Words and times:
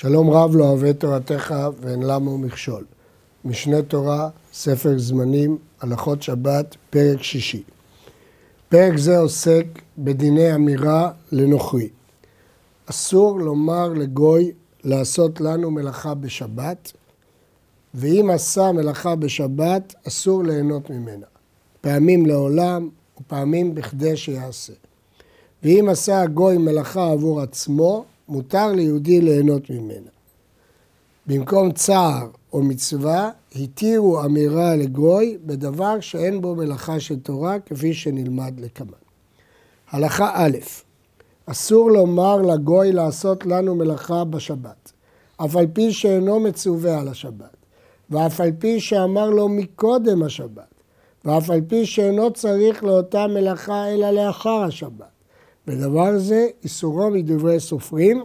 שלום 0.00 0.30
רב 0.30 0.56
לא 0.56 0.64
אוהב 0.64 0.92
תורתך 0.92 1.54
ואין 1.80 2.02
למה 2.02 2.36
מכשול. 2.36 2.84
משנה 3.44 3.82
תורה, 3.82 4.28
ספר 4.52 4.98
זמנים, 4.98 5.58
הלכות 5.80 6.22
שבת, 6.22 6.76
פרק 6.90 7.22
שישי. 7.22 7.62
פרק 8.68 8.96
זה 8.96 9.18
עוסק 9.18 9.64
בדיני 9.98 10.54
אמירה 10.54 11.10
לנוכרי. 11.32 11.88
אסור 12.86 13.40
לומר 13.40 13.88
לגוי 13.88 14.52
לעשות 14.84 15.40
לנו 15.40 15.70
מלאכה 15.70 16.14
בשבת, 16.14 16.92
ואם 17.94 18.30
עשה 18.34 18.72
מלאכה 18.72 19.16
בשבת, 19.16 19.94
אסור 20.08 20.44
ליהנות 20.44 20.90
ממנה. 20.90 21.26
פעמים 21.80 22.26
לעולם 22.26 22.88
ופעמים 23.20 23.74
בכדי 23.74 24.16
שיעשה. 24.16 24.72
ואם 25.62 25.88
עשה 25.90 26.20
הגוי 26.20 26.58
מלאכה 26.58 27.10
עבור 27.10 27.40
עצמו, 27.40 28.04
מותר 28.30 28.72
ליהודי 28.72 29.20
ליהנות 29.20 29.70
ממנה. 29.70 30.10
במקום 31.26 31.72
צער 31.72 32.28
או 32.52 32.62
מצווה, 32.62 33.30
התירו 33.56 34.24
אמירה 34.24 34.76
לגוי 34.76 35.38
בדבר 35.46 36.00
שאין 36.00 36.40
בו 36.40 36.54
מלאכה 36.54 37.00
של 37.00 37.20
תורה, 37.20 37.60
כפי 37.60 37.94
שנלמד 37.94 38.60
לקמן. 38.60 38.92
הלכה 39.90 40.30
א', 40.34 40.58
אסור 41.46 41.90
לומר 41.90 42.36
לגוי 42.36 42.92
לעשות 42.92 43.46
לנו 43.46 43.74
מלאכה 43.74 44.24
בשבת, 44.24 44.92
אף 45.36 45.56
על 45.56 45.66
פי 45.72 45.92
שאינו 45.92 46.40
מצווה 46.40 47.00
על 47.00 47.08
השבת, 47.08 47.56
ואף 48.10 48.40
על 48.40 48.52
פי 48.58 48.80
שאמר 48.80 49.30
לו 49.30 49.48
מקודם 49.48 50.22
השבת, 50.22 50.74
ואף 51.24 51.50
על 51.50 51.60
פי 51.68 51.86
שאינו 51.86 52.32
צריך 52.32 52.84
לאותה 52.84 53.26
מלאכה 53.26 53.88
אלא 53.88 54.10
לאחר 54.10 54.62
השבת. 54.62 55.19
ודבר 55.68 56.18
זה 56.18 56.48
איסורו 56.64 57.10
מדברי 57.10 57.60
סופרים, 57.60 58.24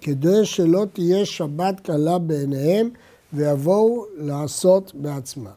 כדי 0.00 0.44
שלא 0.44 0.86
תהיה 0.92 1.26
שבת 1.26 1.80
קלה 1.80 2.18
בעיניהם 2.18 2.90
ויבואו 3.32 4.04
לעשות 4.16 4.92
בעצמם. 4.94 5.50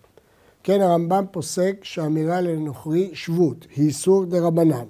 כן, 0.63 0.81
הרמב"ם 0.81 1.25
פוסק 1.31 1.75
שאמירה 1.83 2.41
לנוכרי 2.41 3.09
שבות 3.13 3.65
היא 3.75 3.87
איסור 3.87 4.25
דה 4.25 4.39
רבנן. 4.39 4.85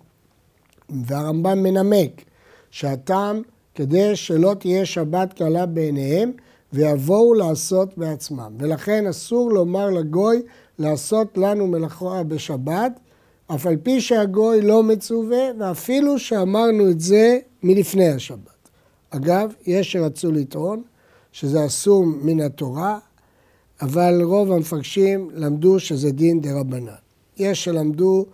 והרמב"ם 0.90 1.64
מנמק 1.64 2.22
שהטעם 2.72 3.42
כדי 3.76 4.16
שלא 4.16 4.56
תהיה 4.60 4.86
שבת 4.86 5.34
קלה 5.34 5.66
בעיניהם 5.66 6.32
ויבואו 6.74 7.34
לעשות 7.34 7.98
בעצמם. 7.98 8.54
ולכן 8.58 9.08
אסור 9.08 9.52
לומר 9.52 9.90
לגוי 9.90 10.42
לעשות 10.80 11.38
לנו 11.38 11.68
מלאכה 11.68 12.24
בשבת, 12.24 13.00
אף 13.56 13.66
על 13.66 13.78
פי 13.84 14.02
שהגוי 14.02 14.62
לא 14.62 14.84
מצווה, 14.84 15.38
ואפילו 15.60 16.20
שאמרנו 16.20 16.90
את 16.90 17.00
זה 17.00 17.40
מלפני 17.64 18.10
השבת. 18.10 18.70
אגב, 19.10 19.54
יש 19.68 19.92
שרצו 19.92 20.32
לטעון 20.32 20.82
שזה 21.32 21.66
אסור 21.66 22.06
מן 22.06 22.40
התורה, 22.40 23.00
אבל 23.82 24.22
רוב 24.24 24.52
המפרשים 24.52 25.30
למדו 25.34 25.80
שזה 25.80 26.12
דין 26.12 26.42
דה 26.42 26.60
רבנן. 26.60 26.92
יש 27.38 27.64
שלמדו, 27.64 28.26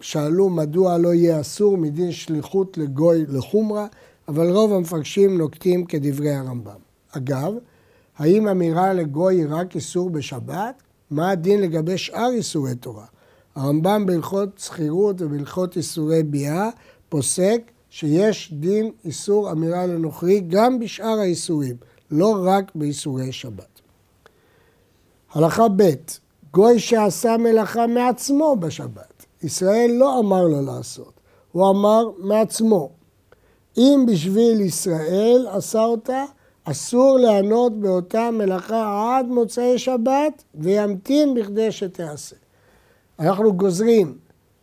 שאלו 0.00 0.50
מדוע 0.50 0.98
לא 0.98 1.14
יהיה 1.14 1.40
אסור 1.40 1.76
מדין 1.76 2.12
שליחות 2.12 2.78
לגוי 2.78 3.24
לחומרה, 3.28 3.86
אבל 4.28 4.50
רוב 4.50 4.72
המפרשים 4.72 5.38
נוקטים 5.38 5.84
כדברי 5.84 6.34
הרמב"ם. 6.34 6.80
אגב, 7.12 7.54
האם 8.18 8.48
אמירה 8.48 8.92
לגוי 8.92 9.36
היא 9.36 9.46
רק 9.50 9.74
איסור 9.74 10.10
בשבת? 10.10 10.82
מה 11.10 11.30
הדין 11.30 11.60
לגבי 11.60 11.98
שאר 11.98 12.30
איסורי 12.32 12.74
תורה? 12.74 13.06
הרמב"ם 13.56 14.06
בהלכות 14.06 14.58
שכירות 14.58 15.22
ובהלכות 15.22 15.76
איסורי 15.76 16.22
ביאה 16.22 16.68
פוסק 17.08 17.60
שיש 17.90 18.52
דין 18.52 18.90
איסור 19.04 19.52
אמירה 19.52 19.86
לנוכרי 19.86 20.40
גם 20.40 20.78
בשאר 20.78 21.18
האיסורים, 21.18 21.76
לא 22.10 22.36
רק 22.44 22.72
באיסורי 22.74 23.32
שבת. 23.32 23.80
הלכה 25.32 25.68
ב' 25.76 25.90
גוי 26.52 26.78
שעשה 26.78 27.36
מלאכה 27.36 27.86
מעצמו 27.86 28.56
בשבת, 28.56 29.26
ישראל 29.42 29.90
לא 29.98 30.20
אמר 30.20 30.42
לו 30.42 30.62
לעשות, 30.62 31.12
הוא 31.52 31.70
אמר 31.70 32.10
מעצמו. 32.18 32.90
אם 33.76 34.04
בשביל 34.08 34.60
ישראל 34.60 35.46
עשה 35.50 35.84
אותה, 35.84 36.24
אסור 36.64 37.18
לענות 37.18 37.80
באותה 37.80 38.30
מלאכה 38.30 39.16
עד 39.18 39.26
מוצאי 39.26 39.78
שבת 39.78 40.44
וימתין 40.54 41.34
בכדי 41.34 41.72
שתיעשה. 41.72 42.36
אנחנו 43.18 43.52
גוזרים 43.52 44.18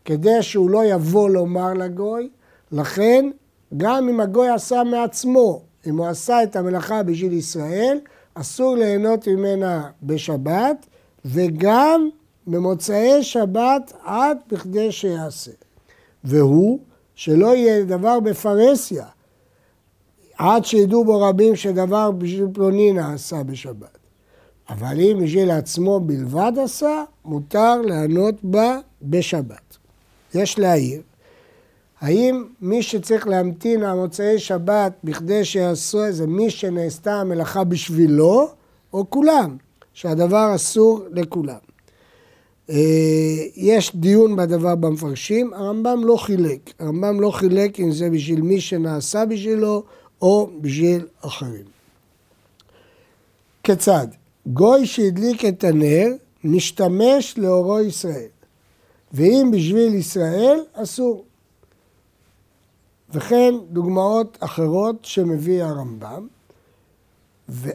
כדי 0.06 0.41
שהוא 0.44 0.69
לא 0.69 0.86
יבוא 0.86 1.30
לומר 1.30 1.74
לגוי, 1.74 2.30
לכן 2.72 3.30
גם 3.78 4.09
אם 4.09 4.19
הגוי 4.19 4.50
עשה 4.50 4.84
מעצמו, 4.84 5.62
אם 5.88 5.97
הוא 5.97 6.08
עשה 6.08 6.44
את 6.44 6.56
המלאכה 6.56 7.03
בשביל 7.03 7.34
ישראל, 7.34 8.00
אסור 8.34 8.75
ליהנות 8.75 9.28
ממנה 9.28 9.90
בשבת, 10.03 10.86
וגם 11.25 12.09
במוצאי 12.47 13.24
שבת 13.24 13.94
עד 14.03 14.38
בכדי 14.52 14.91
שיעשה. 14.91 15.52
והוא, 16.24 16.80
שלא 17.16 17.56
יהיה 17.56 17.84
דבר 17.84 18.20
בפרהסיה, 18.20 19.06
עד 20.38 20.66
שידעו 20.66 21.06
בו 21.06 21.22
רבים 21.22 21.56
שדבר 21.56 22.12
בשביל 22.12 22.47
פלוני 22.53 22.91
נעשה 22.91 23.44
בשבת. 23.44 23.97
אבל 24.69 25.00
אם 25.00 25.19
בשביל 25.24 25.51
עצמו 25.51 26.00
בלבד 26.00 26.51
עשה, 26.63 27.03
מותר 27.25 27.81
לענות 27.81 28.35
בה 28.44 28.79
בשבת. 29.01 29.78
יש 30.34 30.59
להעיר, 30.59 31.01
האם 32.01 32.44
מי 32.62 32.84
שצריך 32.84 33.28
להמתין 33.28 33.84
על 33.84 33.97
מוצאי 33.97 34.40
שבת 34.40 34.94
בכדי 35.03 35.46
שיעשו 35.46 36.12
זה 36.12 36.28
מי 36.28 36.50
שנעשתה 36.50 37.13
המלאכה 37.13 37.63
בשבילו, 37.63 38.50
או 38.94 39.09
כולם, 39.09 39.57
שהדבר 39.94 40.56
אסור 40.56 41.06
לכולם. 41.12 41.57
אה, 42.69 42.75
יש 43.56 43.96
דיון 43.96 44.35
בדבר 44.35 44.75
במפרשים, 44.75 45.53
הרמב"ם 45.53 46.02
לא 46.03 46.16
חילק. 46.16 46.73
הרמב"ם 46.79 47.22
לא 47.22 47.31
חילק 47.31 47.79
אם 47.79 47.91
זה 47.91 48.09
בשביל 48.09 48.41
מי 48.41 48.62
שנעשה 48.62 49.25
בשבילו 49.25 49.84
או 50.22 50.50
בשביל 50.62 51.06
אחרים. 51.22 51.66
כיצד? 53.63 54.07
גוי 54.47 54.85
שהדליק 54.85 55.45
את 55.45 55.63
הנר, 55.63 56.07
משתמש 56.43 57.37
לאורו 57.37 57.79
ישראל. 57.79 58.27
ואם 59.13 59.49
בשביל 59.53 59.95
ישראל, 59.95 60.59
אסור. 60.73 61.23
וכן 63.09 63.53
דוגמאות 63.71 64.37
אחרות 64.39 64.95
שמביא 65.05 65.63
הרמב"ם. 65.63 66.27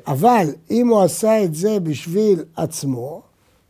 אבל 0.07 0.47
אם 0.71 0.89
הוא 0.89 1.03
עשה 1.03 1.45
את 1.45 1.55
זה 1.55 1.81
בשביל 1.81 2.45
עצמו, 2.57 3.23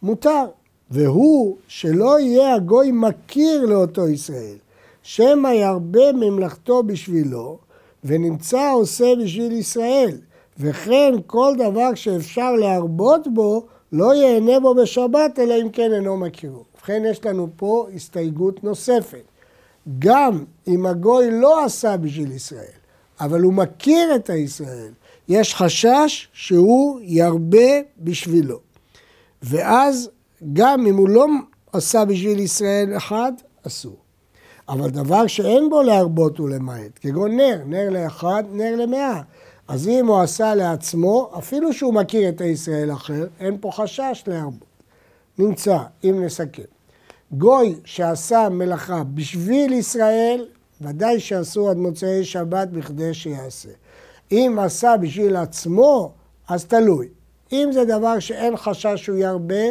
מותר. 0.03 0.45
והוא 0.91 1.57
שלא 1.69 2.21
יהיה 2.21 2.55
הגוי 2.55 2.91
מכיר 2.93 3.67
לאותו 3.67 4.09
ישראל, 4.09 4.57
שמא 5.03 5.49
ירבה 5.49 6.13
ממלכתו 6.13 6.83
בשבילו, 6.83 7.59
ונמצא 8.05 8.71
עושה 8.75 9.13
בשביל 9.23 9.53
ישראל. 9.53 10.19
וכן 10.59 11.15
כל 11.27 11.55
דבר 11.59 11.95
שאפשר 11.95 12.53
להרבות 12.53 13.29
בו, 13.35 13.67
לא 13.93 14.15
ייהנה 14.15 14.61
בו 14.61 14.75
בשבת, 14.75 15.39
אלא 15.39 15.55
אם 15.63 15.69
כן 15.69 15.93
אינו 15.93 16.17
מכירו. 16.17 16.65
ובכן, 16.75 17.03
יש 17.11 17.25
לנו 17.25 17.49
פה 17.57 17.87
הסתייגות 17.95 18.65
נוספת. 18.65 19.23
גם 19.99 20.45
אם 20.69 20.87
הגוי 20.87 21.31
לא 21.31 21.65
עשה 21.65 21.97
בשביל 21.97 22.33
ישראל, 22.33 22.79
אבל 23.21 23.41
הוא 23.41 23.53
מכיר 23.53 24.15
את 24.15 24.31
הישראל, 24.31 24.93
יש 25.29 25.55
חשש 25.55 26.29
שהוא 26.33 27.01
ירבה 27.03 27.81
בשבילו. 28.01 28.59
ואז 29.43 30.11
גם 30.53 30.87
אם 30.87 30.97
הוא 30.97 31.09
לא 31.09 31.27
עשה 31.73 32.05
בשביל 32.05 32.39
ישראל 32.39 32.97
אחד, 32.97 33.33
אסור. 33.67 33.97
אבל 34.69 34.91
דבר 34.91 35.27
שאין 35.27 35.71
בו 35.71 35.83
להרבות 35.83 36.41
ולמעט, 36.41 36.99
כגון 37.01 37.37
נר, 37.37 37.59
נר 37.67 37.91
לאחד, 37.91 38.45
נר 38.53 38.77
למאה. 38.77 39.21
אז 39.69 39.89
אם 39.89 40.07
הוא 40.07 40.21
עשה 40.21 40.55
לעצמו, 40.55 41.31
אפילו 41.39 41.73
שהוא 41.73 41.95
מכיר 41.95 42.29
את 42.29 42.41
הישראל 42.41 42.93
אחר, 42.93 43.27
אין 43.41 43.57
פה 43.61 43.71
חשש 43.73 44.25
להרבות. 44.27 44.69
נמצא, 45.39 45.79
אם 46.05 46.25
נסכם. 46.25 46.63
גוי 47.33 47.75
שעשה 47.85 48.49
מלאכה 48.49 49.03
בשביל 49.15 49.73
ישראל, 49.73 50.47
ודאי 50.81 51.21
שאסור 51.21 51.71
עד 51.71 51.77
מוצאי 51.77 52.25
שבת 52.25 52.69
בכדי 52.69 53.15
שיעשה. 53.15 53.69
אם 54.33 54.57
עשה 54.61 54.97
בשביל 55.01 55.37
עצמו, 55.37 56.13
אז 56.49 56.65
תלוי. 56.65 57.09
אם 57.53 57.69
זה 57.73 57.85
דבר 57.85 58.19
שאין 58.19 58.57
חשש 58.57 59.05
שהוא 59.05 59.19
ירבה, 59.19 59.65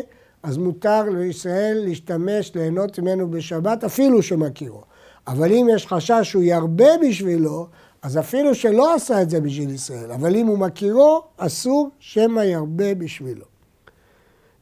אז 0.44 0.58
מותר 0.58 1.04
לישראל 1.10 1.82
להשתמש, 1.86 2.52
ליהנות 2.56 3.00
ממנו 3.00 3.32
בשבת, 3.32 3.84
אפילו 3.84 4.24
שמכירו. 4.24 4.82
אבל 5.28 5.52
אם 5.52 5.68
יש 5.76 5.88
חשש 5.88 6.20
שהוא 6.24 6.44
ירבה 6.44 6.90
בשבילו, 7.08 7.68
אז 8.02 8.18
אפילו 8.18 8.56
שלא 8.56 8.96
עשה 8.96 9.22
את 9.22 9.30
זה 9.30 9.42
בשביל 9.42 9.70
ישראל, 9.70 10.12
אבל 10.12 10.36
אם 10.36 10.48
הוא 10.48 10.58
מכירו, 10.58 11.24
אסור 11.38 11.90
שמא 12.00 12.42
ירבה 12.42 12.96
בשבילו. 12.96 13.46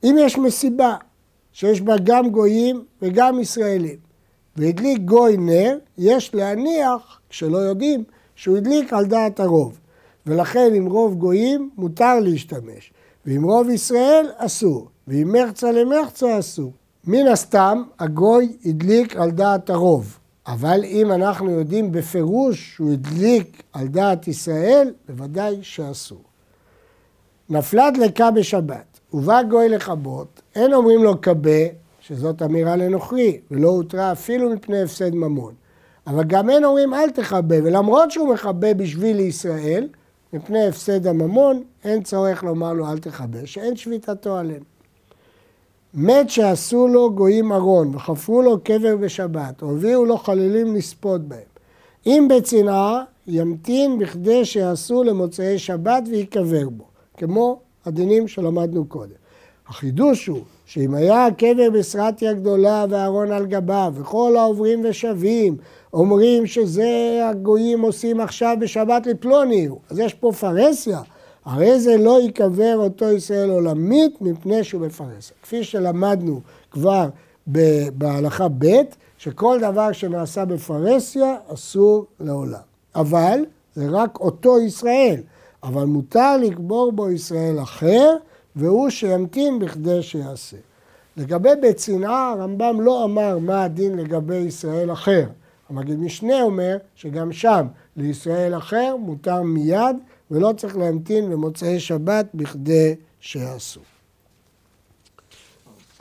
אם 0.03 0.15
יש 0.19 0.37
מסיבה 0.37 0.95
שיש 1.51 1.81
בה 1.81 1.95
גם 2.03 2.29
גויים 2.29 2.85
וגם 3.01 3.39
ישראלים, 3.39 3.97
והדליק 4.55 4.99
גוי 4.99 5.37
נר, 5.37 5.77
יש 5.97 6.35
להניח, 6.35 7.19
כשלא 7.29 7.57
יודעים, 7.57 8.03
שהוא 8.35 8.57
הדליק 8.57 8.93
על 8.93 9.05
דעת 9.05 9.39
הרוב. 9.39 9.79
ולכן 10.25 10.71
עם 10.73 10.85
רוב 10.85 11.15
גויים 11.15 11.69
מותר 11.77 12.19
להשתמש, 12.19 12.93
ועם 13.25 13.43
רוב 13.43 13.69
ישראל 13.69 14.25
אסור, 14.37 14.87
ועם 15.07 15.33
מחצה 15.33 15.71
למחצה 15.71 16.39
אסור. 16.39 16.71
מן 17.07 17.27
הסתם 17.27 17.83
הגוי 17.99 18.57
הדליק 18.65 19.15
על 19.15 19.31
דעת 19.31 19.69
הרוב, 19.69 20.19
אבל 20.47 20.83
אם 20.83 21.11
אנחנו 21.11 21.51
יודעים 21.51 21.91
בפירוש 21.91 22.73
שהוא 22.73 22.93
הדליק 22.93 23.63
על 23.73 23.87
דעת 23.87 24.27
ישראל, 24.27 24.93
בוודאי 25.07 25.57
שאסור. 25.61 26.21
נפלה 27.49 27.91
דלקה 27.91 28.31
בשבת, 28.31 28.99
ובא 29.13 29.43
גוי 29.43 29.69
לכבות, 29.69 30.41
אין 30.55 30.73
אומרים 30.73 31.03
לו 31.03 31.21
כבה, 31.21 31.65
שזאת 31.99 32.41
אמירה 32.41 32.75
לנוכרי, 32.75 33.39
ולא 33.51 33.69
הותרה 33.69 34.11
אפילו 34.11 34.49
מפני 34.49 34.81
הפסד 34.81 35.15
ממון. 35.15 35.53
אבל 36.07 36.23
גם 36.23 36.49
אין 36.49 36.65
אומרים 36.65 36.93
אל 36.93 37.09
תכבה, 37.09 37.55
ולמרות 37.63 38.11
שהוא 38.11 38.33
מכבה 38.33 38.73
בשביל 38.73 39.19
ישראל, 39.19 39.87
מפני 40.33 40.67
הפסד 40.67 41.07
הממון, 41.07 41.63
אין 41.83 42.03
צורך 42.03 42.43
לומר 42.43 42.73
לו 42.73 42.91
אל 42.91 42.97
תכבה, 42.97 43.39
שאין 43.45 43.75
שביתתו 43.75 44.37
עליהם. 44.37 44.74
מת 45.97 46.29
שעשו 46.29 46.87
לו 46.87 47.13
גויים 47.13 47.51
ארון 47.51 47.95
וחפרו 47.95 48.41
לו 48.41 48.59
קבר 48.59 48.95
בשבת, 48.95 49.61
או 49.61 49.71
הביאו 49.71 50.05
לו 50.05 50.17
חללים 50.17 50.75
לספות 50.75 51.21
בהם. 51.21 51.39
אם 52.05 52.27
בצנעה, 52.29 53.03
ימתין 53.27 53.99
בכדי 53.99 54.45
שיעשו 54.45 55.03
למוצאי 55.03 55.59
שבת 55.59 56.03
ויקבר 56.11 56.69
בו, 56.69 56.83
כמו 57.17 57.59
הדינים 57.85 58.27
שלמדנו 58.27 58.85
קודם. 58.85 59.15
החידוש 59.67 60.27
הוא 60.27 60.39
שאם 60.65 60.93
היה 60.93 61.25
הקבר 61.25 61.69
בסרטיה 61.73 62.33
גדולה 62.33 62.85
וארון 62.89 63.31
על 63.31 63.45
גביו, 63.45 63.93
וכל 63.95 64.35
העוברים 64.37 64.81
ושבים 64.83 65.57
אומרים 65.93 66.45
שזה 66.45 67.19
הגויים 67.29 67.81
עושים 67.81 68.19
עכשיו 68.19 68.57
בשבת 68.59 69.07
לפלוני, 69.07 69.69
אז 69.89 69.99
יש 69.99 70.13
פה 70.13 70.31
פרהסיה. 70.31 71.01
הרי 71.45 71.79
זה 71.79 71.97
לא 71.97 72.21
ייקבר 72.21 72.75
אותו 72.77 73.05
ישראל 73.05 73.49
עולמית 73.49 74.21
מפני 74.21 74.63
שהוא 74.63 74.81
בפרהסיה. 74.81 75.35
כפי 75.41 75.63
שלמדנו 75.63 76.41
כבר 76.71 77.09
בהלכה 77.93 78.47
ב', 78.57 78.81
שכל 79.17 79.57
דבר 79.61 79.91
שנעשה 79.91 80.45
בפרהסיה 80.45 81.35
אסור 81.53 82.05
לעולם. 82.19 82.59
אבל 82.95 83.39
זה 83.75 83.87
רק 83.89 84.19
אותו 84.19 84.59
ישראל, 84.59 85.21
אבל 85.63 85.83
מותר 85.83 86.37
לקבור 86.37 86.91
בו 86.91 87.09
ישראל 87.09 87.59
אחר, 87.59 88.15
והוא 88.55 88.89
שימתין 88.89 89.59
בכדי 89.59 90.03
שיעשה. 90.03 90.57
לגבי 91.17 91.49
בית 91.61 91.77
צנעה, 91.77 92.31
הרמב"ם 92.31 92.81
לא 92.81 93.03
אמר 93.03 93.37
מה 93.37 93.63
הדין 93.63 93.97
לגבי 93.97 94.35
ישראל 94.35 94.91
אחר. 94.91 95.25
המגיד 95.69 95.99
משנה 95.99 96.41
אומר 96.41 96.77
שגם 96.95 97.31
שם 97.31 97.67
לישראל 97.97 98.57
אחר 98.57 98.95
מותר 98.99 99.41
מיד 99.41 99.95
ולא 100.31 100.53
צריך 100.57 100.77
להמתין 100.77 101.29
במוצאי 101.29 101.79
שבת 101.79 102.25
בכדי 102.33 102.95
שיעשו. 103.19 103.79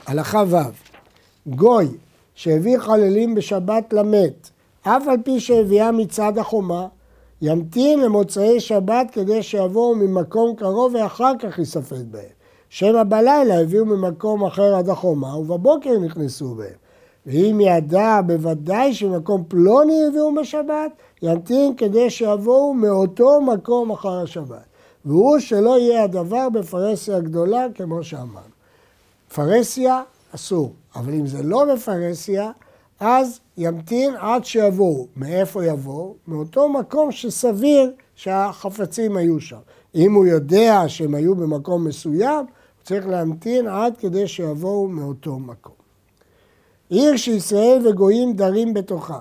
הלכה 0.07 0.43
ו' 0.49 0.57
גוי 1.47 1.87
שהביא 2.35 2.77
חללים 2.77 3.35
בשבת 3.35 3.93
למת, 3.93 4.49
אף 4.81 5.07
על 5.07 5.17
פי 5.23 5.39
שהביאה 5.39 5.91
מצד 5.91 6.37
החומה, 6.37 6.87
ימתין 7.41 7.99
למוצאי 7.99 8.59
שבת 8.59 9.11
כדי 9.11 9.43
שיבואו 9.43 9.95
ממקום 9.95 10.55
קרוב 10.55 10.95
ואחר 10.95 11.31
כך 11.39 11.59
ייספד 11.59 12.11
בהם. 12.11 12.35
שמא 12.69 13.03
בלילה 13.03 13.61
הביאו 13.61 13.85
ממקום 13.85 14.43
אחר 14.43 14.75
עד 14.75 14.89
החומה 14.89 15.37
ובבוקר 15.37 15.99
נכנסו 15.99 16.55
בהם. 16.55 16.84
ואם 17.25 17.59
ידע 17.61 18.21
בוודאי 18.27 18.93
שמקום 18.93 19.43
פלוני 19.47 20.07
הביאו 20.07 20.35
בשבת, 20.35 20.91
ימתין 21.21 21.75
כדי 21.75 22.09
שיבואו 22.09 22.73
מאותו 22.73 23.41
מקום 23.41 23.91
אחר 23.91 24.21
השבת. 24.23 24.65
והוא 25.05 25.39
שלא 25.39 25.79
יהיה 25.79 26.03
הדבר 26.03 26.49
בפרהסיה 26.49 27.19
גדולה 27.19 27.65
כמו 27.75 28.03
שאמרנו. 28.03 28.55
פרהסיה 29.35 30.01
אסור, 30.35 30.73
אבל 30.95 31.13
אם 31.13 31.27
זה 31.27 31.43
לא 31.43 31.65
בפרהסיה, 31.73 32.51
אז 32.99 33.39
ימתין 33.57 34.15
עד 34.19 34.45
שיבואו. 34.45 35.07
מאיפה 35.15 35.65
יבואו? 35.65 36.15
מאותו 36.27 36.69
מקום 36.69 37.11
שסביר 37.11 37.91
שהחפצים 38.15 39.17
היו 39.17 39.39
שם. 39.39 39.59
אם 39.95 40.13
הוא 40.13 40.25
יודע 40.25 40.83
שהם 40.87 41.15
היו 41.15 41.35
במקום 41.35 41.87
מסוים, 41.87 42.37
הוא 42.37 42.83
צריך 42.83 43.07
להמתין 43.07 43.67
עד 43.67 43.97
כדי 43.97 44.27
שיבואו 44.27 44.87
מאותו 44.87 45.39
מקום. 45.39 45.84
עיר 46.89 47.17
שישראל 47.17 47.87
וגויים 47.87 48.33
דרים 48.33 48.73
בתוכה, 48.73 49.19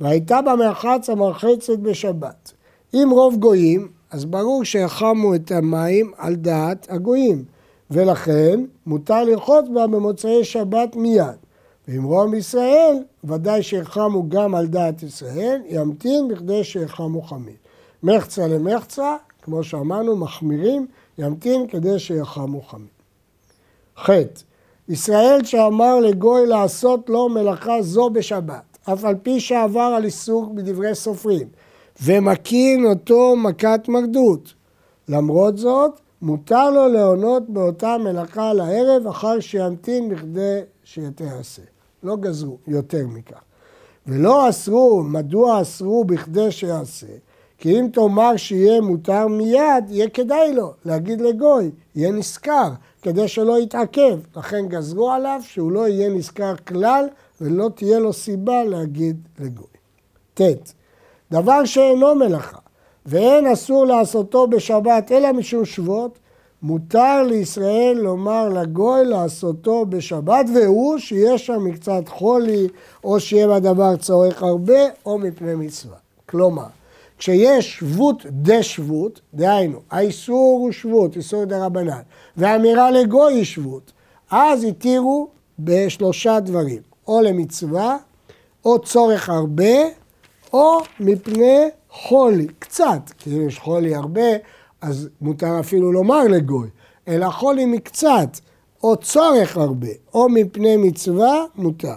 והייתה 0.00 0.42
בה 0.42 0.56
מרחץ 0.56 1.10
המרחצת 1.10 1.78
בשבת. 1.78 2.52
אם 2.94 3.08
רוב 3.12 3.36
גויים, 3.36 3.88
אז 4.10 4.24
ברור 4.24 4.64
שהחמו 4.64 5.34
את 5.34 5.52
המים 5.52 6.12
על 6.16 6.34
דעת 6.34 6.86
הגויים, 6.90 7.44
ולכן 7.90 8.64
מותר 8.86 9.24
לרחוץ 9.24 9.64
בה 9.74 9.86
במוצאי 9.86 10.44
שבת 10.44 10.96
מיד. 10.96 11.36
ואם 11.88 12.04
רוב 12.04 12.34
ישראל, 12.34 12.96
ודאי 13.24 13.62
שיחמו 13.62 14.28
גם 14.28 14.54
על 14.54 14.66
דעת 14.66 15.02
ישראל, 15.02 15.60
ימתין 15.68 16.28
בכדי 16.28 16.64
שיחמו 16.64 17.22
חמין. 17.22 17.56
מחצה 18.02 18.46
למחצה, 18.46 19.16
כמו 19.42 19.64
שאמרנו, 19.64 20.16
מחמירים, 20.16 20.86
ימתין 21.18 21.66
כדי 21.68 21.98
שיחמו 21.98 22.62
חמין. 22.62 22.86
ח. 23.98 24.10
ישראל 24.88 25.44
שאמר 25.44 26.00
לגוי 26.00 26.46
לעשות 26.46 27.10
לו 27.10 27.28
מלאכה 27.28 27.82
זו 27.82 28.10
בשבת, 28.10 28.78
אף 28.92 29.04
על 29.04 29.14
פי 29.22 29.40
שעבר 29.40 29.80
על 29.96 30.04
עיסוק 30.04 30.52
בדברי 30.52 30.94
סופרים, 30.94 31.48
ומקין 32.02 32.86
אותו 32.86 33.36
מכת 33.36 33.80
מרדות. 33.88 34.54
למרות 35.08 35.58
זאת, 35.58 36.00
מותר 36.22 36.70
לו 36.70 36.88
להונות 36.88 37.50
באותה 37.50 37.96
מלאכה 37.98 38.52
לערב 38.52 39.06
אחר 39.06 39.40
שימתין 39.40 40.08
בכדי 40.08 40.60
שתיעשה. 40.84 41.62
לא 42.02 42.16
גזרו 42.16 42.58
יותר 42.66 43.06
מכך. 43.06 43.40
ולא 44.06 44.48
אסרו, 44.48 45.02
מדוע 45.02 45.62
אסרו 45.62 46.04
בכדי 46.04 46.50
שיעשה? 46.50 47.06
כי 47.58 47.80
אם 47.80 47.88
תאמר 47.92 48.36
שיהיה 48.36 48.80
מותר 48.80 49.28
מיד, 49.28 49.84
יהיה 49.88 50.08
כדאי 50.08 50.54
לו 50.54 50.72
להגיד 50.84 51.20
לגוי, 51.20 51.70
יהיה 51.94 52.12
נשכר, 52.12 52.70
כדי 53.06 53.28
שלא 53.28 53.58
יתעכב. 53.58 54.18
לכן 54.36 54.66
גזרו 54.68 55.10
עליו 55.10 55.40
שהוא 55.44 55.72
לא 55.72 55.88
יהיה 55.88 56.08
נשכר 56.08 56.54
כלל 56.56 57.06
ולא 57.40 57.70
תהיה 57.74 57.98
לו 57.98 58.12
סיבה 58.12 58.64
להגיד 58.64 59.16
לגוי. 59.38 59.66
ט. 60.34 60.40
דבר 61.32 61.64
שאינו 61.64 62.14
מלאכה, 62.14 62.58
ואין 63.06 63.46
אסור 63.46 63.86
לעשותו 63.86 64.46
בשבת 64.46 65.12
אלא 65.12 65.32
משום 65.32 65.64
שבות, 65.64 66.18
מותר 66.62 67.22
לישראל 67.22 67.98
לומר 68.00 68.48
לגוי 68.48 69.04
לעשותו 69.04 69.86
בשבת, 69.86 70.46
והוא 70.54 70.98
שיש 70.98 71.46
שם 71.46 71.64
מקצת 71.64 72.08
חולי, 72.08 72.68
או 73.04 73.20
שיהיה 73.20 73.48
בדבר 73.48 73.96
צורך 73.96 74.42
הרבה, 74.42 74.80
או 75.06 75.18
מפני 75.18 75.54
מצווה. 75.54 75.96
כלומר, 76.28 76.66
כשיש 77.18 77.78
שבות 77.78 78.26
דה 78.26 78.62
שבות, 78.62 79.20
דהיינו, 79.34 79.78
האיסור 79.90 80.58
הוא 80.60 80.72
שבות, 80.72 81.16
איסור 81.16 81.44
דה 81.44 81.66
רבנן, 81.66 82.00
והאמירה 82.36 82.90
לגוי 82.90 83.34
היא 83.34 83.44
שבות, 83.44 83.92
אז 84.30 84.64
התירו 84.64 85.28
בשלושה 85.58 86.40
דברים, 86.40 86.82
או 87.08 87.20
למצווה, 87.20 87.96
או 88.64 88.78
צורך 88.78 89.28
הרבה, 89.28 89.74
או 90.52 90.78
מפני 91.00 91.68
חולי, 91.90 92.46
קצת, 92.58 93.10
כי 93.18 93.30
אם 93.30 93.48
יש 93.48 93.58
חולי 93.58 93.94
הרבה, 93.94 94.30
אז 94.80 95.08
מותר 95.20 95.60
אפילו 95.60 95.92
לומר 95.92 96.24
לגוי, 96.24 96.68
אלא 97.08 97.30
חולי 97.30 97.66
מקצת, 97.66 98.38
או 98.82 98.96
צורך 98.96 99.56
הרבה, 99.56 99.88
או 100.14 100.28
מפני 100.28 100.76
מצווה, 100.76 101.44
מותר. 101.54 101.96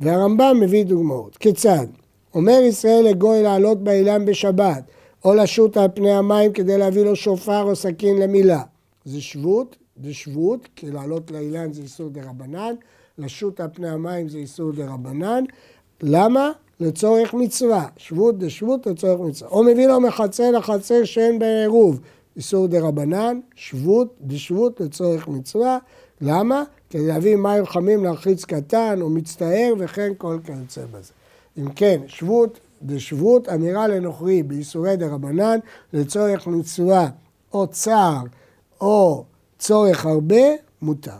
והרמב"ם 0.00 0.60
מביא 0.60 0.84
דוגמאות. 0.84 1.36
כיצד? 1.36 1.86
אומר 2.34 2.60
ישראל 2.68 3.04
לגוי 3.04 3.42
לעלות 3.42 3.84
באילן 3.84 4.24
בשבת, 4.24 4.82
או 5.24 5.34
לשוט 5.34 5.76
על 5.76 5.88
פני 5.94 6.12
המים 6.12 6.52
כדי 6.52 6.78
להביא 6.78 7.04
לו 7.04 7.16
שופר 7.16 7.62
או 7.62 7.76
סכין 7.76 8.18
למילה. 8.18 8.62
זה 9.04 9.20
שבות, 9.20 9.76
זה 10.02 10.14
שבות, 10.14 10.68
כי 10.76 10.90
לעלות 10.90 11.30
לאילן 11.30 11.72
זה 11.72 11.82
איסור 11.82 12.08
דה 12.08 12.20
רבנן, 12.30 12.74
לשוט 13.18 13.60
על 13.60 13.68
פני 13.72 13.88
המים 13.88 14.28
זה 14.28 14.38
איסור 14.38 14.72
דה 14.72 14.92
רבנן. 14.92 15.44
למה? 16.02 16.50
לצורך 16.80 17.34
מצווה. 17.34 17.86
שבות 17.96 18.38
דה 18.38 18.50
שבות 18.50 18.86
לצורך 18.86 19.20
מצווה. 19.20 19.50
או 19.50 19.62
מביא 19.64 19.86
לו 19.86 20.00
מחצר 20.00 20.50
לחצר 20.50 21.06
שאין 21.06 21.38
בעירוב, 21.38 22.00
איסור 22.36 22.66
דה 22.66 22.80
רבנן, 22.80 23.40
שבות 23.54 24.14
דה 24.20 24.38
שבות 24.38 24.80
לצורך 24.80 25.28
מצווה. 25.28 25.78
למה? 26.20 26.62
כדי 26.90 27.06
להביא 27.06 27.36
מים 27.36 27.66
חמים 27.66 28.04
להרחיץ 28.04 28.44
קטן 28.44 28.98
או 29.02 29.10
מצטער 29.10 29.74
וכן 29.78 30.12
כל 30.18 30.38
כיוצא 30.44 30.82
בזה. 30.92 31.12
אם 31.58 31.68
כן, 31.70 32.00
שבות 32.06 32.60
דשבות, 32.82 33.48
אמירה 33.48 33.88
לנוכרי 33.88 34.42
באיסורי 34.42 34.96
דרבנן 34.96 35.58
לצורך 35.92 36.46
מצווה 36.46 37.08
או 37.52 37.66
צער 37.66 38.22
או 38.80 39.24
צורך 39.58 40.06
הרבה, 40.06 40.44
מותר. 40.82 41.10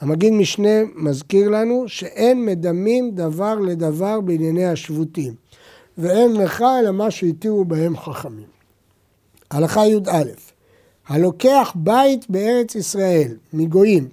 המגיד 0.00 0.32
משנה 0.32 0.84
מזכיר 0.94 1.48
לנו 1.48 1.84
שאין 1.88 2.46
מדמים 2.46 3.10
דבר 3.10 3.54
לדבר 3.54 4.20
בענייני 4.20 4.66
השבותים, 4.66 5.34
ואין 5.98 6.32
לך 6.32 6.64
אלא 6.80 6.90
מה 6.90 7.10
שהתירו 7.10 7.64
בהם 7.64 7.96
חכמים. 7.96 8.46
הלכה 9.50 9.86
י"א 9.86 10.22
הלוקח 11.08 11.72
בית 11.74 12.30
בארץ 12.30 12.74
ישראל 12.74 13.36
מגויים, 13.52 14.08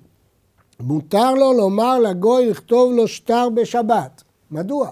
מותר 0.79 1.33
לו 1.33 1.53
לומר 1.53 1.99
לגוי 1.99 2.49
לכתוב 2.49 2.93
לו 2.93 3.07
שטר 3.07 3.49
בשבת. 3.49 4.23
מדוע? 4.51 4.91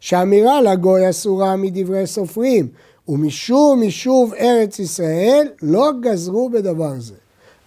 שהאמירה 0.00 0.60
לגוי 0.60 1.10
אסורה 1.10 1.56
מדברי 1.56 2.06
סופרים, 2.06 2.68
ומשום 3.08 3.82
יישוב 3.82 4.34
ארץ 4.34 4.78
ישראל 4.78 5.48
לא 5.62 5.90
גזרו 6.00 6.50
בדבר 6.50 6.92
זה. 6.98 7.14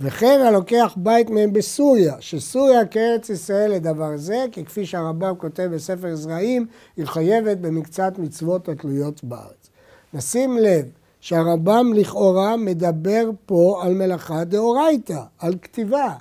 וכן 0.02 0.40
הלוקח 0.48 0.94
בית 0.98 1.30
מהם 1.30 1.54
בסוריה, 1.54 2.16
שסוריה 2.20 2.86
כארץ 2.86 3.30
ישראל 3.30 3.72
לדבר 3.72 4.18
זה, 4.18 4.46
כי 4.52 4.66
כפי 4.66 4.86
שהרמב"ם 4.86 5.34
כותב 5.38 5.70
בספר 5.74 6.16
זרעים, 6.16 6.66
היא 6.98 7.06
חייבת 7.06 7.58
במקצת 7.58 8.14
מצוות 8.18 8.70
התלויות 8.70 9.24
בארץ. 9.24 9.70
נשים 10.14 10.58
לב 10.58 10.86
שהרמב"ם 11.22 11.94
לכאורה 11.96 12.58
מדבר 12.58 13.30
פה 13.46 13.80
על 13.84 13.94
מלאכה 13.94 14.44
דאורייתא, 14.44 15.22
על 15.40 15.54
כתיבה. 15.62 16.14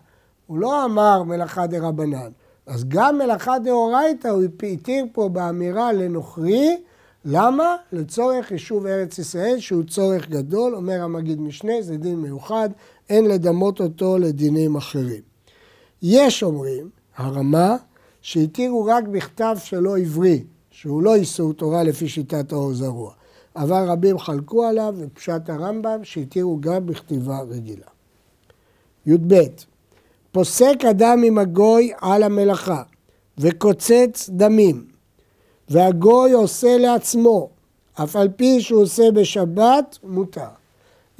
הוא 0.46 0.58
לא 0.58 0.84
אמר 0.84 1.22
מלאכה 1.22 1.66
דרבנן. 1.66 2.30
אז 2.68 2.84
גם 2.88 3.18
מלאכה 3.18 3.58
דאורייתא 3.58 4.28
הוא 4.28 4.42
התיר 4.72 5.04
פה 5.12 5.28
באמירה 5.28 5.92
לנוכרי, 5.92 6.76
למה? 7.24 7.76
לצורך 7.92 8.50
יישוב 8.50 8.86
ארץ 8.86 9.18
ישראל, 9.18 9.58
שהוא 9.58 9.82
צורך 9.84 10.28
גדול, 10.28 10.74
אומר 10.74 11.02
המגיד 11.02 11.40
משנה, 11.40 11.72
זה 11.82 11.96
דין 11.96 12.16
מיוחד, 12.16 12.68
אין 13.08 13.24
לדמות 13.24 13.80
אותו 13.80 14.18
לדינים 14.18 14.76
אחרים. 14.76 15.22
יש 16.02 16.42
אומרים, 16.42 16.90
הרמה, 17.16 17.76
שהתירו 18.20 18.84
רק 18.84 19.04
בכתב 19.04 19.56
שלא 19.64 19.98
עברי, 19.98 20.44
שהוא 20.70 21.02
לא 21.02 21.14
איסור 21.14 21.52
תורה 21.52 21.82
לפי 21.82 22.08
שיטת 22.08 22.52
האור 22.52 22.74
זרוע. 22.74 23.12
אבל 23.56 23.84
רבים 23.88 24.18
חלקו 24.18 24.64
עליו, 24.64 24.94
ופשט 24.98 25.50
הרמב"ם, 25.50 26.04
שהתירו 26.04 26.58
גם 26.60 26.86
בכתיבה 26.86 27.40
רגילה. 27.40 27.86
י"ב 29.06 29.34
פוסק 30.32 30.84
אדם 30.90 31.22
עם 31.22 31.38
הגוי 31.38 31.92
על 32.00 32.22
המלאכה 32.22 32.82
וקוצץ 33.38 34.30
דמים, 34.32 34.84
והגוי 35.68 36.32
עושה 36.32 36.78
לעצמו, 36.78 37.48
אף 38.02 38.16
על 38.16 38.28
פי 38.36 38.60
שהוא 38.60 38.82
עושה 38.82 39.10
בשבת, 39.10 39.98
מותר. 40.04 40.48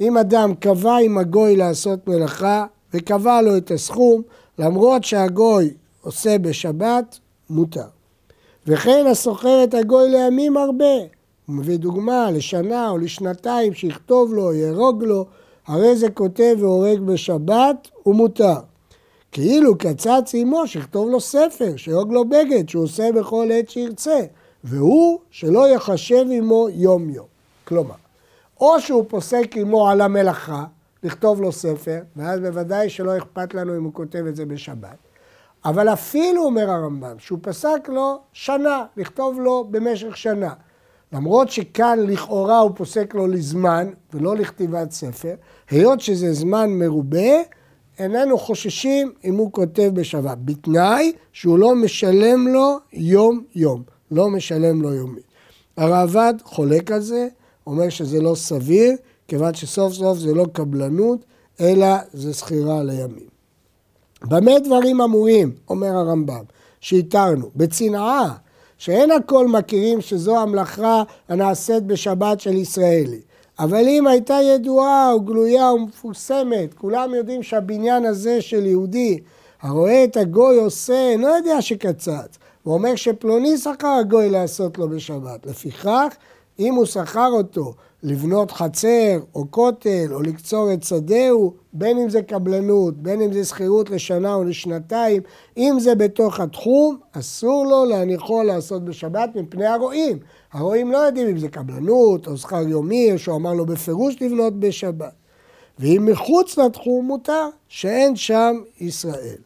אם 0.01 0.17
אדם 0.17 0.53
קבע 0.55 0.97
עם 0.97 1.17
הגוי 1.17 1.55
לעשות 1.55 2.07
מלאכה 2.07 2.65
וקבע 2.93 3.41
לו 3.41 3.57
את 3.57 3.71
הסכום, 3.71 4.21
למרות 4.59 5.03
שהגוי 5.03 5.73
עושה 6.01 6.37
בשבת, 6.37 7.19
מותר. 7.49 7.87
וכן 8.67 9.05
הסוחר 9.11 9.63
את 9.63 9.73
הגוי 9.73 10.09
לימים 10.09 10.57
הרבה. 10.57 10.95
הוא 11.45 11.55
מביא 11.55 11.77
דוגמה 11.77 12.31
לשנה 12.31 12.89
או 12.89 12.97
לשנתיים 12.97 13.73
שיכתוב 13.73 14.33
לו, 14.33 14.53
יהרוג 14.53 15.03
לו, 15.03 15.25
הרי 15.67 15.95
זה 15.95 16.09
כותב 16.09 16.55
והורג 16.59 16.99
בשבת, 16.99 17.87
הוא 18.03 18.15
מותר. 18.15 18.59
כאילו 19.31 19.77
קצץ 19.77 20.31
עמו 20.33 20.67
שיכתוב 20.67 21.09
לו 21.09 21.19
ספר, 21.19 21.75
שיהרוג 21.77 22.13
לו 22.13 22.25
בגד, 22.29 22.69
שהוא 22.69 22.83
עושה 22.83 23.11
בכל 23.11 23.49
עת 23.53 23.69
שירצה, 23.69 24.19
והוא 24.63 25.19
שלא 25.29 25.69
יחשב 25.69 26.25
עמו 26.31 26.67
יום 26.71 27.09
יום. 27.09 27.25
כלומר, 27.63 27.95
או 28.61 28.81
שהוא 28.81 29.05
פוסק 29.07 29.51
עמו 29.55 29.89
על 29.89 30.01
המלאכה, 30.01 30.65
לכתוב 31.03 31.41
לו 31.41 31.51
ספר, 31.51 31.99
ואז 32.15 32.39
בוודאי 32.39 32.89
שלא 32.89 33.17
אכפת 33.17 33.53
לנו 33.53 33.77
אם 33.77 33.83
הוא 33.83 33.93
כותב 33.93 34.25
את 34.27 34.35
זה 34.35 34.45
בשבת. 34.45 34.97
אבל 35.65 35.89
אפילו, 35.89 36.43
אומר 36.45 36.69
הרמב"ם, 36.69 37.19
שהוא 37.19 37.39
פסק 37.41 37.89
לו 37.89 38.19
שנה, 38.33 38.85
לכתוב 38.97 39.39
לו 39.39 39.67
במשך 39.71 40.17
שנה. 40.17 40.53
למרות 41.13 41.49
שכאן 41.49 41.99
לכאורה 42.07 42.59
הוא 42.59 42.71
פוסק 42.75 43.15
לו 43.15 43.27
לזמן 43.27 43.89
ולא 44.13 44.35
לכתיבת 44.35 44.91
ספר, 44.91 45.33
היות 45.69 46.01
שזה 46.01 46.33
זמן 46.33 46.69
מרובה, 46.69 47.35
איננו 47.99 48.37
חוששים 48.37 49.11
אם 49.23 49.35
הוא 49.35 49.51
כותב 49.51 49.91
בשבת, 49.93 50.37
בתנאי 50.45 51.11
שהוא 51.33 51.59
לא 51.59 51.75
משלם 51.75 52.47
לו 52.47 52.77
יום-יום, 52.93 53.83
לא 54.11 54.29
משלם 54.29 54.81
לו 54.81 54.93
יומי. 54.93 55.21
הרעב"ד 55.77 56.33
חולק 56.43 56.91
על 56.91 57.01
זה, 57.01 57.27
אומר 57.67 57.89
שזה 57.89 58.21
לא 58.21 58.35
סביר, 58.35 58.91
כיוון 59.27 59.53
שסוף 59.53 59.93
סוף 59.93 60.17
זה 60.17 60.33
לא 60.33 60.45
קבלנות, 60.53 61.25
אלא 61.59 61.87
זה 62.13 62.33
שכירה 62.33 62.83
לימים. 62.83 63.29
במה 64.23 64.59
דברים 64.59 65.01
אמורים, 65.01 65.51
אומר 65.69 65.87
הרמב"ם, 65.87 66.43
שהתרנו? 66.81 67.49
בצנעה, 67.55 68.35
שאין 68.77 69.11
הכל 69.11 69.47
מכירים 69.47 70.01
שזו 70.01 70.39
המלאכה 70.39 71.03
הנעשית 71.29 71.83
בשבת 71.83 72.39
של 72.39 72.57
ישראלי. 72.57 73.21
אבל 73.59 73.87
אם 73.87 74.07
הייתה 74.07 74.37
ידועה 74.43 75.11
או 75.11 75.21
גלויה 75.21 75.73
ומפורסמת, 75.73 76.73
כולם 76.73 77.13
יודעים 77.13 77.43
שהבניין 77.43 78.05
הזה 78.05 78.41
של 78.41 78.65
יהודי, 78.65 79.19
הרואה 79.61 80.03
את 80.03 80.17
הגוי 80.17 80.57
עושה, 80.57 81.09
אינו 81.11 81.27
יודע 81.27 81.61
שקצץ. 81.61 82.37
הוא 82.63 82.73
אומר 82.73 82.95
שפלוני 82.95 83.57
שכר 83.57 83.97
הגוי 83.99 84.29
לעשות 84.29 84.77
לו 84.77 84.89
בשבת. 84.89 85.45
לפיכך, 85.45 86.15
אם 86.59 86.73
הוא 86.73 86.85
שכר 86.85 87.29
אותו 87.31 87.73
לבנות 88.03 88.51
חצר 88.51 89.19
או 89.35 89.45
כותל 89.51 90.07
או 90.11 90.21
לקצור 90.21 90.73
את 90.73 90.83
שדהו, 90.83 91.53
בין 91.73 91.97
אם 91.97 92.09
זה 92.09 92.21
קבלנות, 92.21 92.97
בין 92.97 93.21
אם 93.21 93.33
זה 93.33 93.45
שכירות 93.45 93.89
לשנה 93.89 94.33
או 94.33 94.43
לשנתיים, 94.43 95.21
אם 95.57 95.77
זה 95.79 95.95
בתוך 95.95 96.39
התחום, 96.39 96.97
אסור 97.11 97.65
לו 97.65 97.85
להניחו 97.85 98.43
לעשות 98.43 98.85
בשבת 98.85 99.29
מפני 99.35 99.65
הרועים. 99.67 100.19
הרועים 100.53 100.91
לא 100.91 100.97
יודעים 100.97 101.27
אם 101.27 101.37
זה 101.37 101.49
קבלנות 101.49 102.27
או 102.27 102.37
שכר 102.37 102.67
יומי, 102.67 103.11
או 103.13 103.19
שהוא 103.19 103.35
אמר 103.35 103.53
לו 103.53 103.65
בפירוש 103.65 104.21
לבנות 104.21 104.59
בשבת. 104.59 105.13
ואם 105.79 106.07
מחוץ 106.11 106.57
לתחום 106.57 107.05
מותר, 107.05 107.49
שאין 107.67 108.15
שם 108.15 108.61
ישראל. 108.79 109.37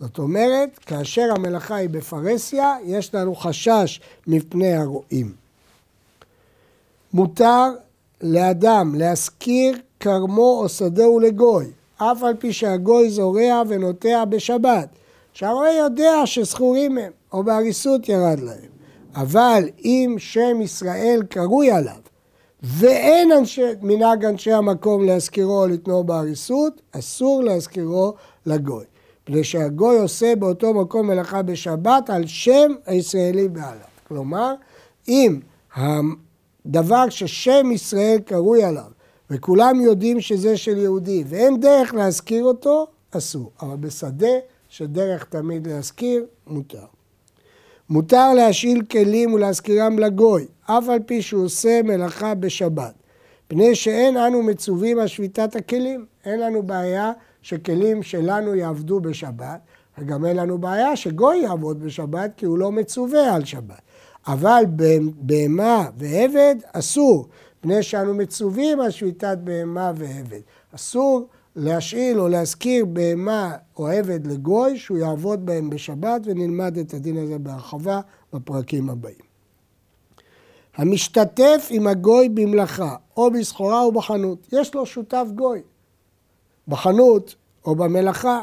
זאת 0.00 0.18
אומרת, 0.18 0.78
כאשר 0.78 1.28
המלאכה 1.36 1.74
היא 1.74 1.88
בפרהסיה, 1.88 2.76
יש 2.84 3.14
לנו 3.14 3.34
חשש 3.34 4.00
מפני 4.26 4.74
הרועים. 4.74 5.32
מותר 7.12 7.68
לאדם 8.22 8.94
להשכיר 8.94 9.78
כרמו 10.00 10.60
או 10.62 10.68
שדהו 10.68 11.20
לגוי, 11.20 11.66
אף 11.96 12.22
על 12.22 12.36
פי 12.36 12.52
שהגוי 12.52 13.10
זורע 13.10 13.62
ונוטע 13.68 14.24
בשבת, 14.24 14.88
שהרועה 15.32 15.74
יודע 15.74 16.12
שזכורים 16.24 16.98
הם, 16.98 17.12
או 17.32 17.44
בהריסות 17.44 18.08
ירד 18.08 18.40
להם. 18.40 18.71
אבל 19.14 19.68
אם 19.84 20.16
שם 20.18 20.60
ישראל 20.60 21.22
קרוי 21.28 21.70
עליו, 21.70 21.96
ואין 22.62 23.32
אנשי, 23.32 23.62
מנהג 23.82 24.24
אנשי 24.24 24.52
המקום 24.52 25.04
להזכירו 25.04 25.62
או 25.62 25.66
לתנוע 25.66 26.02
בהריסות, 26.02 26.80
אסור 26.92 27.42
להזכירו 27.42 28.14
לגוי. 28.46 28.84
מפני 29.22 29.44
שהגוי 29.44 29.98
עושה 29.98 30.36
באותו 30.36 30.74
מקום 30.74 31.06
מלאכה 31.06 31.42
בשבת 31.42 32.10
על 32.10 32.26
שם 32.26 32.72
הישראלי 32.86 33.48
בעליו. 33.48 33.92
כלומר, 34.08 34.54
אם 35.08 35.40
דבר 36.66 37.08
ששם 37.08 37.70
ישראל 37.72 38.18
קרוי 38.18 38.64
עליו, 38.64 38.90
וכולם 39.30 39.80
יודעים 39.80 40.20
שזה 40.20 40.56
של 40.56 40.76
יהודי, 40.76 41.24
ואין 41.26 41.60
דרך 41.60 41.94
להזכיר 41.94 42.44
אותו, 42.44 42.86
אסור. 43.10 43.50
אבל 43.62 43.76
בשדה 43.76 44.32
שדרך 44.68 45.24
תמיד 45.24 45.66
להזכיר, 45.66 46.26
מותר. 46.46 46.84
מותר 47.90 48.34
להשאיל 48.34 48.82
כלים 48.82 49.32
ולהזכירם 49.32 49.98
לגוי, 49.98 50.46
אף 50.64 50.88
על 50.88 50.98
פי 51.06 51.22
שהוא 51.22 51.44
עושה 51.44 51.80
מלאכה 51.84 52.34
בשבת. 52.34 52.94
פני 53.48 53.74
שאין 53.74 54.16
אנו 54.16 54.42
מצווים 54.42 54.98
על 54.98 55.06
שביתת 55.06 55.56
הכלים. 55.56 56.06
אין 56.24 56.40
לנו 56.40 56.62
בעיה 56.62 57.12
שכלים 57.42 58.02
שלנו 58.02 58.54
יעבדו 58.54 59.00
בשבת, 59.00 59.60
וגם 59.98 60.24
אין 60.24 60.36
לנו 60.36 60.58
בעיה 60.58 60.96
שגוי 60.96 61.38
יעבוד 61.38 61.84
בשבת, 61.84 62.30
כי 62.36 62.46
הוא 62.46 62.58
לא 62.58 62.72
מצווה 62.72 63.34
על 63.34 63.44
שבת. 63.44 63.80
אבל 64.26 64.64
בהמה 65.16 65.88
ועבד 65.98 66.56
אסור, 66.72 67.28
פני 67.60 67.82
שאנו 67.82 68.14
מצווים 68.14 68.80
על 68.80 68.90
שביתת 68.90 69.38
בהמה 69.44 69.92
ועבד. 69.94 70.40
אסור 70.74 71.28
להשאיל 71.56 72.20
או 72.20 72.28
להזכיר 72.28 72.84
בהמה 72.84 73.56
או 73.76 73.88
עבד 73.88 74.26
לגוי 74.26 74.78
שהוא 74.78 74.98
יעבוד 74.98 75.46
בהם 75.46 75.70
בשבת 75.70 76.20
ונלמד 76.24 76.78
את 76.78 76.94
הדין 76.94 77.16
הזה 77.16 77.38
בהרחבה 77.38 78.00
בפרקים 78.32 78.90
הבאים. 78.90 79.32
המשתתף 80.76 81.68
עם 81.70 81.86
הגוי 81.86 82.28
במלאכה 82.28 82.96
או 83.16 83.30
בסחורה 83.30 83.80
או 83.80 83.92
בחנות, 83.92 84.46
יש 84.52 84.74
לו 84.74 84.86
שותף 84.86 85.26
גוי 85.34 85.62
בחנות 86.68 87.34
או 87.64 87.74
במלאכה. 87.74 88.42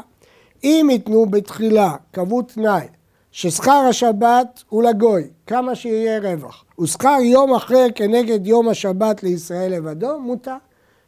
אם 0.64 0.88
ייתנו 0.90 1.26
בתחילה, 1.26 1.96
קבעו 2.10 2.42
תנאי, 2.42 2.86
ששכר 3.30 3.86
השבת 3.90 4.62
הוא 4.68 4.82
לגוי, 4.82 5.30
כמה 5.46 5.74
שיהיה 5.74 6.18
רווח. 6.18 6.64
ושכר 6.80 7.16
יום 7.22 7.54
אחר 7.54 7.86
כנגד 7.94 8.46
יום 8.46 8.68
השבת 8.68 9.22
לישראל 9.22 9.72
לבדו, 9.72 10.20
מותר, 10.20 10.56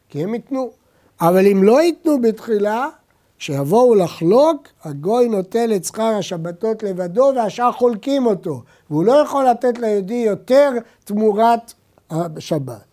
כי 0.09 0.23
הם 0.23 0.33
ייתנו. 0.33 0.82
אבל 1.27 1.47
אם 1.47 1.63
לא 1.63 1.81
ייתנו 1.81 2.21
בתחילה, 2.21 2.89
כשיבואו 3.37 3.95
לחלוק, 3.95 4.67
הגוי 4.83 5.27
נוטל 5.27 5.73
את 5.75 5.85
שכר 5.85 6.15
השבתות 6.19 6.83
לבדו 6.83 7.31
והשאר 7.35 7.71
חולקים 7.71 8.25
אותו. 8.25 8.61
והוא 8.89 9.03
לא 9.03 9.11
יכול 9.11 9.45
לתת 9.49 9.77
ליהודי 9.79 10.13
יותר 10.13 10.71
תמורת 11.03 11.73
השבת. 12.09 12.83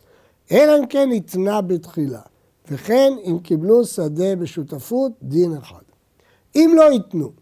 אלא 0.52 0.78
אם 0.78 0.86
כן 0.86 1.08
ניתנה 1.08 1.60
בתחילה. 1.60 2.20
וכן 2.70 3.12
אם 3.24 3.38
קיבלו 3.38 3.84
שדה 3.84 4.36
בשותפות, 4.36 5.12
דין 5.22 5.56
אחד. 5.56 5.82
אם 6.56 6.72
לא 6.76 6.92
ייתנו, 6.92 7.32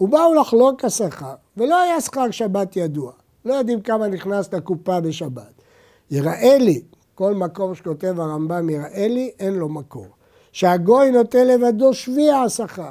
ובאו 0.00 0.34
לחלוק 0.34 0.84
השכר, 0.84 1.34
ולא 1.56 1.80
היה 1.80 2.00
שכר 2.00 2.30
שבת 2.30 2.76
ידוע, 2.76 3.12
לא 3.44 3.54
יודעים 3.54 3.80
כמה 3.80 4.08
נכנס 4.08 4.54
לקופה 4.54 5.00
בשבת. 5.00 5.62
יראה 6.10 6.58
לי, 6.58 6.82
כל 7.14 7.34
מקום 7.34 7.74
שכותב 7.74 8.20
הרמב"ם 8.20 8.70
יראה 8.70 9.08
לי, 9.08 9.30
אין 9.38 9.54
לו 9.54 9.68
מקור. 9.68 10.06
שהגוי 10.52 11.10
נותן 11.10 11.46
לבדו 11.46 11.94
שביע 11.94 12.36
השכר. 12.36 12.90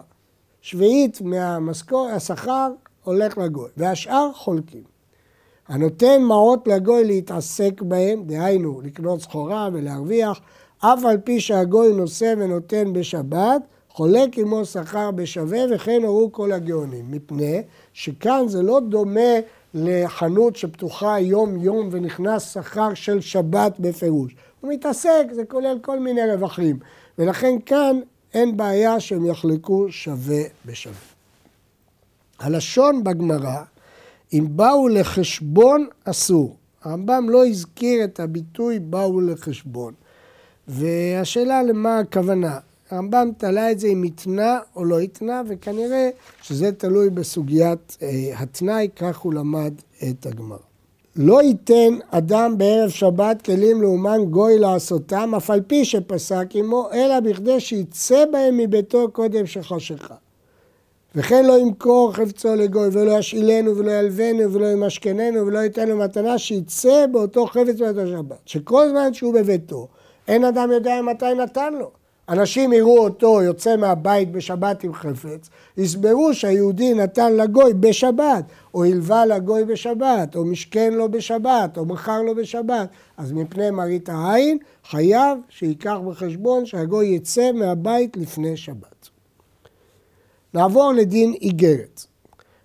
שביעית 0.61 1.21
מהמשכור, 1.21 2.07
השכר 2.07 2.67
הולך 3.03 3.37
לגוי, 3.37 3.69
והשאר 3.77 4.31
חולקים. 4.33 4.83
הנותן 5.67 6.21
מעות 6.21 6.67
לגוי 6.67 7.05
להתעסק 7.05 7.81
בהם, 7.81 8.23
דהיינו 8.25 8.81
לקנות 8.83 9.21
סחורה 9.21 9.69
ולהרוויח, 9.73 10.39
אף 10.79 11.05
על 11.05 11.17
פי 11.17 11.39
שהגוי 11.39 11.93
נושא 11.93 12.33
ונותן 12.37 12.93
בשבת, 12.93 13.61
חולק 13.89 14.37
עמו 14.37 14.65
שכר 14.65 15.11
בשווה 15.11 15.59
וכן 15.71 16.01
הורו 16.03 16.31
כל 16.31 16.51
הגאונים, 16.51 17.11
מפני 17.11 17.61
שכאן 17.93 18.47
זה 18.47 18.61
לא 18.61 18.79
דומה 18.79 19.39
לחנות 19.73 20.55
שפתוחה 20.55 21.19
יום-יום 21.19 21.89
ונכנס 21.91 22.53
שכר 22.53 22.93
של 22.93 23.21
שבת 23.21 23.79
בפירוש. 23.79 24.35
הוא 24.61 24.73
מתעסק, 24.73 25.25
זה 25.31 25.45
כולל 25.45 25.77
כל 25.81 25.99
מיני 25.99 26.31
רווחים, 26.31 26.79
ולכן 27.19 27.55
כאן 27.65 27.99
אין 28.33 28.57
בעיה 28.57 28.99
שהם 28.99 29.25
יחלקו 29.25 29.91
שווה 29.91 30.41
בשווה. 30.65 30.95
הלשון 32.39 33.03
בגמרא, 33.03 33.63
אם 34.33 34.47
באו 34.49 34.87
לחשבון 34.87 35.87
אסור. 36.03 36.55
הרמב"ם 36.83 37.29
לא 37.29 37.45
הזכיר 37.45 38.03
את 38.03 38.19
הביטוי 38.19 38.79
באו 38.79 39.21
לחשבון. 39.21 39.93
והשאלה 40.67 41.63
למה 41.63 41.99
הכוונה. 41.99 42.59
הרמב"ם 42.89 43.29
תלה 43.37 43.71
את 43.71 43.79
זה 43.79 43.87
אם 43.87 44.03
התנה 44.03 44.59
או 44.75 44.85
לא 44.85 44.99
התנה, 44.99 45.41
וכנראה 45.47 46.09
שזה 46.41 46.71
תלוי 46.71 47.09
בסוגיית 47.09 47.97
אה, 48.01 48.07
התנאי, 48.35 48.89
כך 48.95 49.17
הוא 49.17 49.33
למד 49.33 49.73
את 50.09 50.25
הגמרא. 50.25 50.68
לא 51.21 51.41
ייתן 51.41 51.93
אדם 52.11 52.57
בערב 52.57 52.89
שבת 52.89 53.41
כלים 53.41 53.81
לאומן 53.81 54.25
גוי 54.29 54.59
לעשותם, 54.59 55.35
אף 55.37 55.49
על 55.49 55.61
פי 55.67 55.85
שפסק 55.85 56.45
עמו, 56.53 56.89
אלא 56.93 57.19
בכדי 57.19 57.59
שיצא 57.59 58.25
בהם 58.31 58.57
מביתו 58.57 59.11
קודם 59.11 59.45
שחשכה. 59.45 60.15
וכן 61.15 61.45
לא 61.45 61.59
ימכור 61.59 62.13
חפצו 62.13 62.55
לגוי, 62.55 62.89
ולא 62.91 63.11
ישאילנו, 63.11 63.77
ולא 63.77 63.91
ילבנו, 63.91 64.53
ולא 64.53 64.67
ימשכננו, 64.67 65.47
ולא 65.47 65.59
ייתן 65.59 65.89
לו 65.89 65.97
מתנה, 65.97 66.37
שיצא 66.37 67.05
באותו 67.11 67.45
חפץ 67.45 67.75
באותו 67.79 68.07
שבת. 68.07 68.39
שכל 68.45 68.89
זמן 68.89 69.13
שהוא 69.13 69.33
בביתו, 69.33 69.87
אין 70.27 70.43
אדם 70.43 70.71
יודע 70.71 71.01
מתי 71.01 71.33
נתן 71.33 71.73
לו. 71.73 71.91
אנשים 72.29 72.73
יראו 72.73 72.97
אותו 72.99 73.41
יוצא 73.41 73.75
מהבית 73.75 74.31
בשבת 74.31 74.83
עם 74.83 74.93
חפץ, 74.93 75.49
יסברו 75.77 76.33
שהיהודי 76.33 76.93
נתן 76.93 77.35
לגוי 77.35 77.73
בשבת, 77.73 78.43
או 78.73 78.83
הלווה 78.83 79.25
לגוי 79.25 79.63
בשבת, 79.65 80.35
או 80.35 80.45
משכן 80.45 80.93
לו 80.93 81.11
בשבת, 81.11 81.77
או 81.77 81.85
מכר 81.85 82.21
לו 82.21 82.35
בשבת. 82.35 82.89
אז 83.17 83.31
מפני 83.31 83.71
מראית 83.71 84.09
העין, 84.09 84.57
חייב 84.89 85.37
שייקח 85.49 85.97
בחשבון 86.07 86.65
שהגוי 86.65 87.07
יצא 87.07 87.51
מהבית 87.51 88.17
לפני 88.17 88.57
שבת. 88.57 89.09
נעבור 90.53 90.93
לדין 90.93 91.33
איגרת. 91.33 92.05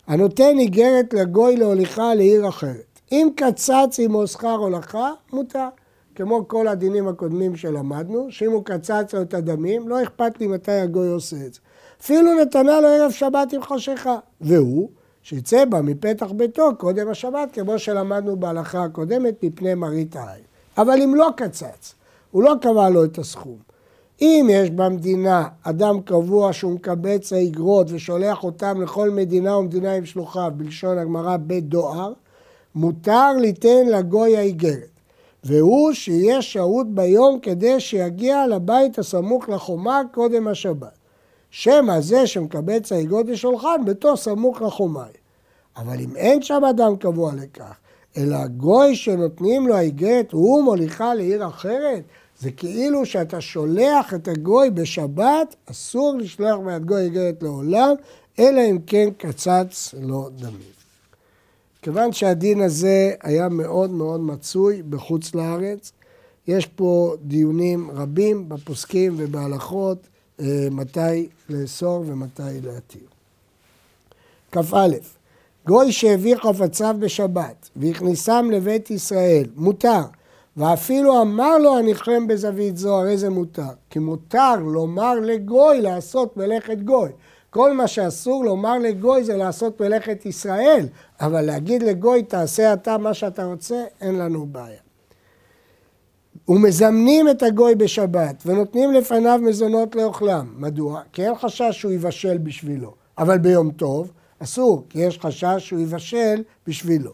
הנותן 0.06 0.58
איגרת 0.58 1.14
לגוי 1.14 1.56
להוליכה 1.56 2.14
לעיר 2.14 2.48
אחרת. 2.48 3.00
אם 3.12 3.28
קצץ 3.36 3.98
עמו 3.98 4.26
שכר 4.26 4.54
הולכה, 4.54 5.10
מותר. 5.32 5.68
כמו 6.14 6.48
כל 6.48 6.68
הדינים 6.68 7.08
הקודמים 7.08 7.56
שלמדנו, 7.56 8.26
שאם 8.30 8.50
הוא 8.50 8.64
קצץ 8.64 9.14
לו 9.14 9.22
את 9.22 9.34
הדמים, 9.34 9.88
לא 9.88 10.02
אכפת 10.02 10.40
לי 10.40 10.46
מתי 10.46 10.72
הגוי 10.72 11.08
עושה 11.08 11.36
את 11.36 11.54
זה. 11.54 11.60
אפילו 12.00 12.40
נתנה 12.42 12.80
לו 12.80 12.88
ערב 12.88 13.10
שבת 13.10 13.52
עם 13.52 13.62
חשיכה. 13.62 14.16
והוא, 14.40 14.88
שיצא 15.22 15.64
בה 15.64 15.82
מפתח 15.82 16.32
ביתו 16.36 16.70
קודם 16.78 17.08
השבת, 17.08 17.48
כמו 17.52 17.78
שלמדנו 17.78 18.36
בהלכה 18.36 18.84
הקודמת, 18.84 19.44
מפני 19.44 19.74
מראית 19.74 20.16
העין. 20.16 20.42
אבל 20.78 21.02
אם 21.02 21.14
לא 21.14 21.28
קצץ, 21.36 21.94
הוא 22.30 22.42
לא 22.42 22.54
קבע 22.60 22.88
לו 22.88 23.04
את 23.04 23.18
הסכום. 23.18 23.58
אם 24.20 24.46
יש 24.50 24.70
במדינה 24.70 25.48
אדם 25.62 26.00
קבוע 26.00 26.52
שהוא 26.52 26.72
מקבץ 26.72 27.32
האגרות 27.32 27.86
ושולח 27.90 28.44
אותם 28.44 28.82
לכל 28.82 29.10
מדינה 29.10 29.56
ומדינה 29.56 29.92
עם 29.92 30.04
שלוחיו, 30.04 30.52
בלשון 30.56 30.98
הגמרא 30.98 31.36
בדואר, 31.46 32.12
מותר 32.74 33.32
ליתן 33.40 33.86
לגוי 33.86 34.36
האיגרת. 34.36 34.93
והוא 35.44 35.92
שיהיה 35.92 36.42
שהות 36.42 36.94
ביום 36.94 37.38
כדי 37.42 37.80
שיגיע 37.80 38.46
לבית 38.46 38.98
הסמוך 38.98 39.48
לחומה 39.48 40.02
קודם 40.12 40.48
השבת. 40.48 40.98
שמא 41.50 42.00
זה 42.00 42.26
שמקבץ 42.26 42.92
האגרות 42.92 43.26
ושולחן 43.28 43.84
ביתו 43.84 44.16
סמוך 44.16 44.62
לחומה. 44.62 45.04
אבל 45.76 46.00
אם 46.00 46.16
אין 46.16 46.42
שם 46.42 46.62
אדם 46.70 46.96
קבוע 46.96 47.32
לכך, 47.34 47.74
אלא 48.16 48.46
גוי 48.46 48.96
שנותנים 48.96 49.66
לו 49.66 49.74
האיגרת, 49.74 50.32
הוא 50.32 50.62
מוליכה 50.62 51.14
לעיר 51.14 51.48
אחרת, 51.48 52.02
זה 52.38 52.50
כאילו 52.50 53.06
שאתה 53.06 53.40
שולח 53.40 54.14
את 54.14 54.28
הגוי 54.28 54.70
בשבת, 54.70 55.56
אסור 55.70 56.14
לשלוח 56.18 56.58
מיד 56.60 56.84
גוי 56.84 57.02
איגרת 57.02 57.42
לעולם, 57.42 57.94
אלא 58.38 58.60
אם 58.70 58.78
כן 58.86 59.08
קצץ 59.18 59.94
לו 60.00 60.28
דמים. 60.30 60.83
כיוון 61.84 62.12
שהדין 62.12 62.60
הזה 62.60 63.12
היה 63.22 63.48
מאוד 63.48 63.90
מאוד 63.90 64.20
מצוי 64.20 64.82
בחוץ 64.82 65.34
לארץ, 65.34 65.92
יש 66.46 66.66
פה 66.66 67.14
דיונים 67.22 67.90
רבים 67.90 68.48
בפוסקים 68.48 69.14
ובהלכות 69.16 69.98
אה, 70.40 70.68
מתי 70.70 71.28
לאסור 71.48 72.04
ומתי 72.06 72.42
להתיר. 72.42 73.06
כ"א 74.52 74.86
גוי 75.66 75.92
שהביא 75.92 76.36
חפציו 76.36 76.96
בשבת 76.98 77.68
והכניסם 77.76 78.48
לבית 78.52 78.90
ישראל, 78.90 79.44
מותר. 79.56 80.02
ואפילו 80.56 81.22
אמר 81.22 81.58
לו 81.58 81.78
הניחם 81.78 82.26
בזווית 82.26 82.76
זו, 82.76 83.00
הרי 83.00 83.16
זה 83.16 83.30
מותר. 83.30 83.72
כי 83.90 83.98
מותר 83.98 84.56
לומר 84.56 85.14
לגוי 85.14 85.80
לעשות 85.80 86.36
מלאכת 86.36 86.78
גוי. 86.78 87.10
כל 87.54 87.72
מה 87.72 87.86
שאסור 87.86 88.44
לומר 88.44 88.78
לגוי 88.78 89.24
זה 89.24 89.36
לעשות 89.36 89.80
מלאכת 89.80 90.26
ישראל, 90.26 90.86
אבל 91.20 91.40
להגיד 91.42 91.82
לגוי 91.82 92.22
תעשה 92.22 92.72
אתה 92.72 92.98
מה 92.98 93.14
שאתה 93.14 93.44
רוצה, 93.44 93.84
אין 94.00 94.18
לנו 94.18 94.46
בעיה. 94.46 94.80
ומזמנים 96.48 97.28
את 97.28 97.42
הגוי 97.42 97.74
בשבת 97.74 98.42
ונותנים 98.46 98.92
לפניו 98.92 99.40
מזונות 99.42 99.96
לאוכלם. 99.96 100.46
מדוע? 100.56 101.00
כי 101.12 101.24
אין 101.24 101.34
חשש 101.34 101.70
שהוא 101.70 101.92
יבשל 101.92 102.38
בשבילו. 102.38 102.94
אבל 103.18 103.38
ביום 103.38 103.70
טוב 103.70 104.10
אסור, 104.38 104.84
כי 104.88 104.98
יש 104.98 105.18
חשש 105.18 105.54
שהוא 105.58 105.80
יבשל 105.80 106.42
בשבילו. 106.66 107.12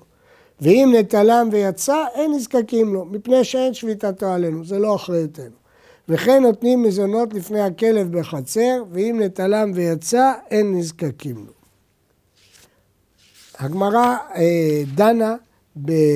ואם 0.61 0.95
נטלם 0.99 1.49
ויצא, 1.53 2.05
אין 2.15 2.33
נזקקים 2.33 2.95
לו, 2.95 3.05
מפני 3.05 3.45
שאין 3.45 3.75
שביתתו 3.75 4.27
עלינו, 4.27 4.65
זה 4.65 4.79
לא 4.79 4.95
אחריותנו. 4.95 5.60
וכן 6.09 6.43
נותנים 6.43 6.83
מזונות 6.83 7.35
לפני 7.35 7.61
הכלב 7.61 8.19
בחצר, 8.19 8.83
ואם 8.91 9.21
נטלם 9.23 9.71
ויצא, 9.75 10.33
אין 10.51 10.79
נזקקים 10.79 11.37
לו. 11.37 11.53
הגמרא 13.59 14.17
אה, 14.35 14.83
דנה 14.95 15.35
בדין 15.77 16.15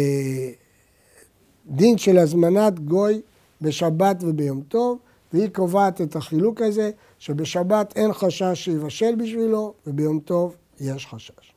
של 1.98 2.18
הזמנת 2.18 2.80
גוי 2.80 3.20
בשבת 3.60 4.16
וביום 4.20 4.60
טוב, 4.68 4.98
והיא 5.32 5.48
קובעת 5.48 6.00
את 6.00 6.16
החילוק 6.16 6.62
הזה, 6.62 6.90
שבשבת 7.18 7.92
אין 7.96 8.12
חשש 8.12 8.52
שיבשל 8.54 9.14
בשבילו, 9.14 9.74
וביום 9.86 10.20
טוב 10.20 10.56
יש 10.80 11.06
חשש. 11.06 11.52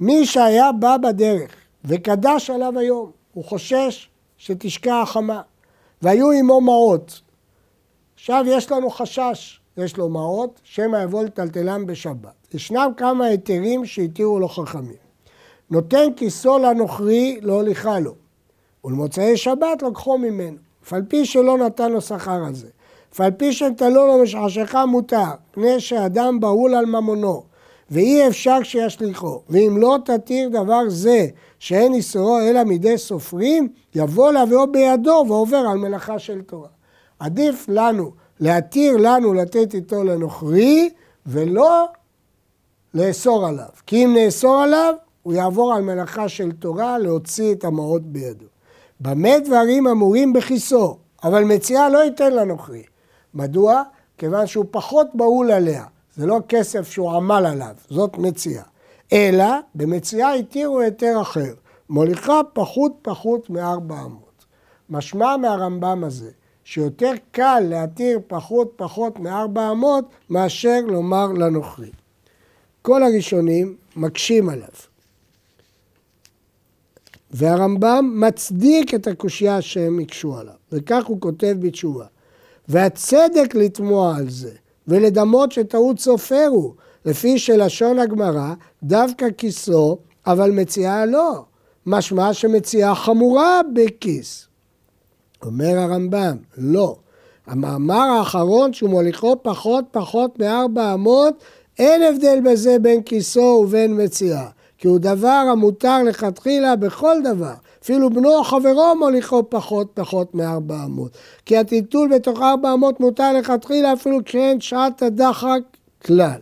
מי 0.00 0.26
שהיה 0.26 0.72
בא 0.72 0.96
בדרך 0.96 1.54
וקדש 1.84 2.50
עליו 2.50 2.78
היום, 2.78 3.10
הוא 3.34 3.44
חושש 3.44 4.08
שתשקע 4.36 5.00
החמה, 5.00 5.42
והיו 6.02 6.30
עמו 6.30 6.60
מעות, 6.60 7.20
עכשיו 8.20 8.44
יש 8.48 8.72
לנו 8.72 8.90
חשש, 8.90 9.60
יש 9.76 9.96
לו 9.96 10.08
מעות, 10.08 10.60
שמא 10.64 10.96
יבוא 11.02 11.24
לטלטלם 11.24 11.86
בשבת. 11.86 12.54
ישנם 12.54 12.90
כמה 12.96 13.24
היתרים 13.24 13.86
שהתירו 13.86 14.38
לו 14.38 14.48
חכמים. 14.48 14.96
נותן 15.70 16.12
כיסו 16.16 16.58
לנוכרי 16.58 17.38
לא 17.42 17.62
לו, 18.00 18.14
ולמוצאי 18.84 19.36
שבת 19.36 19.82
לקחו 19.82 20.18
ממנו, 20.18 20.56
אף 20.84 20.92
על 20.92 21.02
פי 21.08 21.26
שלא 21.26 21.58
נתן 21.58 21.92
לו 21.92 22.00
שכר 22.00 22.44
על 22.46 22.54
זה. 22.54 22.68
אף 23.12 23.20
על 23.20 23.30
פי 23.30 23.52
שנתנו 23.52 24.06
לו 24.06 24.22
משחשכה 24.22 24.86
מותר, 24.86 25.30
פני 25.50 25.80
שאדם 25.80 26.40
בהול 26.40 26.74
על 26.74 26.86
ממונו, 26.86 27.42
ואי 27.90 28.28
אפשר 28.28 28.62
שישליכו, 28.62 29.42
ואם 29.48 29.76
לא 29.78 29.96
תתיר 30.04 30.48
דבר 30.48 30.88
זה 30.88 31.26
שאין 31.58 31.94
איסורו 31.94 32.38
אלא 32.40 32.64
מידי 32.64 32.98
סופרים, 32.98 33.68
יבוא 33.94 34.32
להביאו 34.32 34.72
בידו 34.72 35.24
ועובר 35.28 35.56
על 35.70 35.78
מלאכה 35.78 36.18
של 36.18 36.42
תורה. 36.42 36.68
עדיף 37.20 37.66
לנו 37.68 38.10
להתיר 38.40 38.96
לנו 38.96 39.34
לתת 39.34 39.74
איתו 39.74 40.04
לנוכרי 40.04 40.90
ולא 41.26 41.88
לאסור 42.94 43.46
עליו. 43.46 43.68
כי 43.86 44.04
אם 44.04 44.14
נאסור 44.16 44.60
עליו, 44.62 44.94
הוא 45.22 45.34
יעבור 45.34 45.74
על 45.74 45.82
מלאכה 45.82 46.28
של 46.28 46.52
תורה 46.52 46.98
להוציא 46.98 47.52
את 47.52 47.64
המעות 47.64 48.02
בידו. 48.02 48.46
במה 49.00 49.38
דברים 49.38 49.86
אמורים 49.86 50.32
בכיסו, 50.32 50.98
אבל 51.24 51.44
מציאה 51.44 51.88
לא 51.88 51.98
ייתן 51.98 52.32
לנוכרי. 52.32 52.82
מדוע? 53.34 53.82
כיוון 54.18 54.46
שהוא 54.46 54.64
פחות 54.70 55.06
בהול 55.14 55.50
עליה. 55.50 55.84
זה 56.14 56.26
לא 56.26 56.40
כסף 56.48 56.90
שהוא 56.90 57.10
עמל 57.10 57.46
עליו, 57.46 57.74
זאת 57.88 58.18
מציאה. 58.18 58.62
אלא 59.12 59.46
במציאה 59.74 60.32
התירו 60.32 60.80
היתר 60.80 61.20
אחר, 61.20 61.54
מוליכה 61.90 62.40
פחות 62.52 62.92
פחות 63.02 63.50
מארבע 63.50 64.00
אמות. 64.00 64.44
משמע 64.90 65.36
מהרמב"ם 65.36 66.04
הזה, 66.04 66.30
שיותר 66.70 67.12
קל 67.30 67.60
להתיר 67.68 68.20
פחות 68.26 68.72
פחות 68.76 69.18
מארבע 69.18 69.70
אמות 69.70 70.04
מאשר 70.30 70.80
לומר 70.86 71.26
לנוכרי. 71.26 71.90
כל 72.82 73.02
הראשונים 73.02 73.76
מקשים 73.96 74.48
עליו. 74.48 74.68
והרמב"ם 77.30 78.20
מצדיק 78.20 78.94
את 78.94 79.06
הקושייה 79.06 79.62
שהם 79.62 79.98
הקשו 79.98 80.38
עליו, 80.38 80.54
וכך 80.72 81.06
הוא 81.06 81.20
כותב 81.20 81.56
בתשובה. 81.60 82.06
והצדק 82.68 83.54
לתמוע 83.54 84.16
על 84.16 84.30
זה, 84.30 84.52
ולדמות 84.88 85.52
שטעות 85.52 85.98
סופר 85.98 86.48
הוא, 86.50 86.74
לפי 87.04 87.38
שלשון 87.38 87.98
הגמרא, 87.98 88.54
דווקא 88.82 89.26
כיסו, 89.38 89.98
אבל 90.26 90.50
מציאה 90.50 91.06
לא. 91.06 91.44
משמע 91.86 92.34
שמציאה 92.34 92.94
חמורה 92.94 93.60
בכיס. 93.74 94.49
אומר 95.44 95.78
הרמב"ם, 95.78 96.36
לא. 96.58 96.96
המאמר 97.46 98.08
האחרון 98.18 98.72
שהוא 98.72 98.90
מוליכו 98.90 99.36
פחות 99.42 99.84
פחות 99.90 100.38
מארבע 100.38 100.94
אמות, 100.94 101.34
אין 101.78 102.02
הבדל 102.02 102.40
בזה 102.44 102.78
בין 102.78 103.02
כיסו 103.02 103.62
ובין 103.64 104.04
מציאה. 104.04 104.48
כי 104.78 104.88
הוא 104.88 104.98
דבר 104.98 105.28
המותר 105.52 106.02
לכתחילה 106.02 106.76
בכל 106.76 107.16
דבר. 107.24 107.54
אפילו 107.82 108.10
בנו 108.10 108.34
או 108.34 108.44
חברו 108.44 108.94
מוליכו 108.98 109.50
פחות 109.50 109.90
פחות 109.94 110.34
מארבע 110.34 110.84
אמות. 110.84 111.16
כי 111.46 111.56
הטיטול 111.56 112.14
בתוך 112.14 112.40
ארבע 112.42 112.72
אמות 112.72 113.00
מותר 113.00 113.32
לכתחילה 113.32 113.92
אפילו 113.92 114.18
כשאין 114.24 114.60
שעת 114.60 115.02
הדחק 115.02 115.60
כלל. 116.06 116.40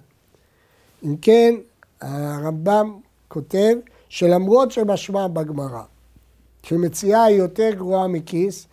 אם 1.04 1.16
כן, 1.22 1.54
הרמב"ם 2.00 2.92
כותב 3.28 3.74
שלמרות 4.08 4.72
שמשמע 4.72 5.26
בגמרא, 5.26 5.82
שמציאה 6.62 7.24
היא 7.24 7.36
יותר 7.36 7.70
גרועה 7.74 8.08
מכיס, 8.08 8.66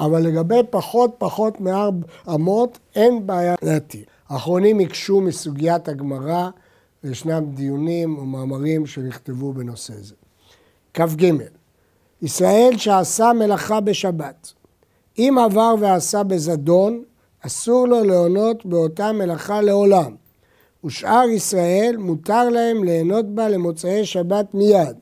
אבל 0.00 0.22
לגבי 0.22 0.60
פחות 0.70 1.14
פחות 1.18 1.60
מארבע 1.60 2.06
אמות 2.34 2.78
אין 2.94 3.26
בעיה 3.26 3.54
להתיר. 3.62 4.04
האחרונים 4.28 4.80
הקשו 4.80 5.20
מסוגיית 5.20 5.88
הגמרא, 5.88 6.50
וישנם 7.04 7.44
דיונים 7.54 8.18
ומאמרים 8.18 8.86
שנכתבו 8.86 9.52
בנושא 9.52 9.94
זה. 10.00 10.14
כ"ג 10.94 11.32
ישראל 12.22 12.70
שעשה 12.76 13.32
מלאכה 13.32 13.80
בשבת, 13.80 14.52
אם 15.18 15.36
עבר 15.44 15.74
ועשה 15.80 16.22
בזדון, 16.22 17.02
אסור 17.46 17.88
לו 17.88 18.04
להונות 18.04 18.66
באותה 18.66 19.12
מלאכה 19.12 19.60
לעולם. 19.60 20.14
ושאר 20.84 21.28
ישראל 21.28 21.96
מותר 21.98 22.48
להם 22.48 22.84
ליהנות 22.84 23.26
בה 23.34 23.48
למוצאי 23.48 24.06
שבת 24.06 24.54
מיד, 24.54 24.96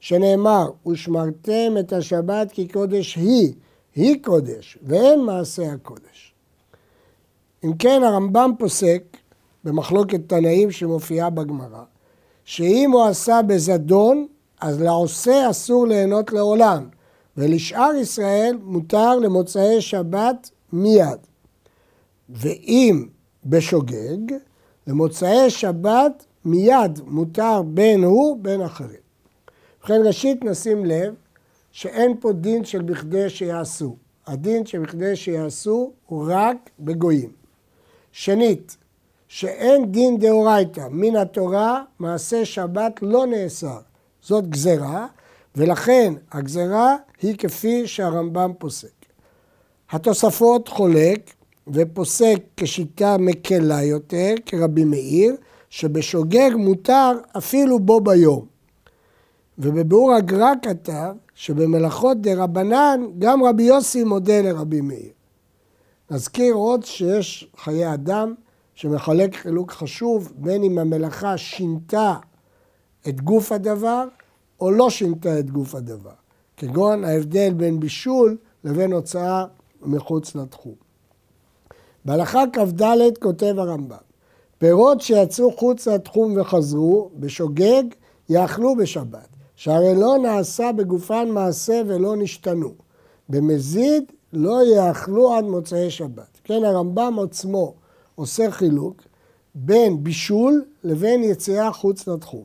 שנאמר, 0.00 0.70
ושמרתם 0.88 1.74
את 1.80 1.92
השבת 1.92 2.52
כי 2.52 2.68
קודש 2.68 3.16
היא, 3.16 3.52
היא 4.00 4.22
קודש, 4.22 4.78
ואין 4.82 5.20
מעשה 5.20 5.72
הקודש. 5.72 6.34
אם 7.64 7.72
כן, 7.78 8.02
הרמב"ם 8.02 8.52
פוסק, 8.58 9.02
במחלוקת 9.64 10.20
תנאים 10.26 10.70
שמופיעה 10.70 11.30
בגמרא, 11.30 11.82
שאם 12.44 12.90
הוא 12.92 13.04
עשה 13.04 13.40
בזדון, 13.46 14.26
אז 14.60 14.80
לעושה 14.82 15.50
אסור 15.50 15.86
ליהנות 15.86 16.32
לעולם, 16.32 16.88
ולשאר 17.36 17.90
ישראל 18.00 18.58
מותר 18.62 19.16
למוצאי 19.16 19.80
שבת 19.80 20.50
מיד. 20.72 21.18
ואם 22.28 23.06
בשוגג, 23.44 24.34
למוצאי 24.86 25.50
שבת 25.50 26.24
מיד 26.44 27.00
מותר 27.06 27.62
בין 27.62 28.04
הוא 28.04 28.38
בין 28.42 28.60
אחרים. 28.60 29.00
ובכן 29.80 30.00
ראשית 30.04 30.44
נשים 30.44 30.84
לב 30.84 31.14
שאין 31.72 32.16
פה 32.20 32.32
דין 32.32 32.64
של 32.64 32.82
בכדי 32.82 33.30
שיעשו. 33.30 33.96
הדין 34.26 34.66
של 34.66 34.78
בכדי 34.78 35.16
שיעשו 35.16 35.92
הוא 36.06 36.26
רק 36.28 36.70
בגויים. 36.80 37.32
שנית, 38.12 38.76
שאין 39.28 39.92
דין 39.92 40.18
דאורייתא 40.18 40.88
מן 40.90 41.16
התורה 41.16 41.82
מעשה 41.98 42.44
שבת 42.44 43.00
לא 43.02 43.26
נאסר. 43.26 43.78
זאת 44.22 44.48
גזרה, 44.48 45.06
ולכן 45.56 46.14
הגזרה 46.32 46.96
היא 47.22 47.36
כפי 47.38 47.86
שהרמב"ם 47.86 48.52
פוסק. 48.58 49.00
התוספות 49.90 50.68
חולק 50.68 51.30
ופוסק 51.68 52.36
כשיטה 52.56 53.16
מקלה 53.18 53.82
יותר, 53.82 54.34
כרבי 54.46 54.84
מאיר, 54.84 55.36
שבשוגג 55.70 56.50
מותר 56.56 57.12
אפילו 57.38 57.78
בו 57.78 58.00
ביום. 58.00 58.49
ובביאור 59.62 60.12
הגר"א 60.12 60.52
כתב 60.62 61.14
שבמלאכות 61.34 62.20
דה 62.20 62.44
רבנן 62.44 63.00
גם 63.18 63.44
רבי 63.44 63.62
יוסי 63.62 64.04
מודה 64.04 64.42
לרבי 64.42 64.80
מאיר. 64.80 65.12
נזכיר 66.10 66.54
עוד 66.54 66.84
שיש 66.84 67.50
חיי 67.56 67.94
אדם 67.94 68.34
שמחלק 68.74 69.36
חילוק 69.36 69.72
חשוב 69.72 70.32
בין 70.36 70.62
אם 70.62 70.78
המלאכה 70.78 71.38
שינתה 71.38 72.14
את 73.08 73.20
גוף 73.20 73.52
הדבר 73.52 74.04
או 74.60 74.70
לא 74.70 74.90
שינתה 74.90 75.38
את 75.38 75.50
גוף 75.50 75.74
הדבר, 75.74 76.10
כגון 76.56 77.04
ההבדל 77.04 77.52
בין 77.52 77.80
בישול 77.80 78.36
לבין 78.64 78.92
הוצאה 78.92 79.44
מחוץ 79.82 80.34
לתחום. 80.34 80.74
בהלכה 82.04 82.42
כ"ד 82.52 82.82
כותב 83.22 83.54
הרמב"ם, 83.58 83.96
פירות 84.58 85.00
שיצאו 85.00 85.52
חוץ 85.52 85.88
לתחום 85.88 86.36
וחזרו, 86.36 87.10
בשוגג, 87.16 87.82
יאכלו 88.28 88.76
בשבת, 88.76 89.28
שהרי 89.60 89.94
לא 89.94 90.18
נעשה 90.22 90.72
בגופן 90.72 91.28
מעשה 91.28 91.82
ולא 91.86 92.16
נשתנו. 92.16 92.72
במזיד 93.28 94.04
לא 94.32 94.60
יאכלו 94.74 95.34
עד 95.34 95.44
מוצאי 95.44 95.90
שבת. 95.90 96.40
כן, 96.44 96.64
הרמב"ם 96.64 97.18
עצמו 97.22 97.74
עושה 98.14 98.50
חילוק 98.50 99.02
בין 99.54 100.04
בישול 100.04 100.64
לבין 100.84 101.24
יציאה 101.24 101.72
חוץ 101.72 102.08
לתחום. 102.08 102.44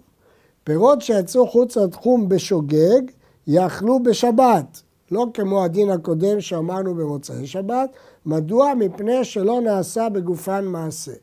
פירות 0.63 1.01
שיצאו 1.01 1.47
חוץ 1.47 1.78
לתחום 1.78 2.30
בשוגג, 2.30 3.01
יאכלו 3.47 4.04
בשבת, 4.04 4.82
לא 5.12 5.25
כמו 5.34 5.63
הדין 5.63 5.89
הקודם 5.89 6.41
שאמרנו 6.41 6.95
במוצאי 6.95 7.47
שבת, 7.47 7.89
מדוע? 8.25 8.73
מפני 8.73 9.23
שלא 9.23 9.62
נעשה 9.62 10.10
בגופן 10.10 10.65
מעשה. 10.65 11.13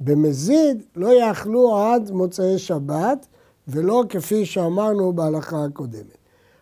במזיד 0.00 0.82
לא 0.96 1.12
יאכלו 1.20 1.78
עד 1.78 2.10
מוצאי 2.10 2.58
שבת, 2.58 3.26
ולא 3.68 4.04
כפי 4.08 4.46
שאמרנו 4.46 5.12
בהלכה 5.12 5.64
הקודמת. 5.64 6.18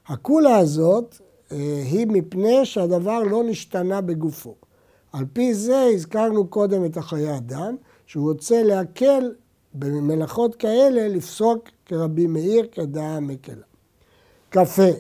הקולה 0.07 0.59
הזאת 0.59 1.17
אה, 1.53 1.83
היא 1.85 2.07
מפני 2.07 2.67
שהדבר 2.67 3.23
לא 3.23 3.45
נשתנה 3.45 4.01
בגופו. 4.01 4.55
על 5.13 5.25
פי 5.33 5.55
זה 5.55 5.83
הזכרנו 5.95 6.47
קודם 6.47 6.85
את 6.85 6.97
החיי 6.97 7.37
אדם, 7.37 7.77
שהוא 8.07 8.31
רוצה 8.31 8.63
להקל 8.63 9.35
במלאכות 9.75 10.57
כאלה 10.57 11.09
לפסוק 11.09 11.69
כרבי 11.87 12.27
מאיר 12.27 12.67
כדעה 12.73 13.21
מקלה. 13.21 13.65
קפה, 14.49 14.91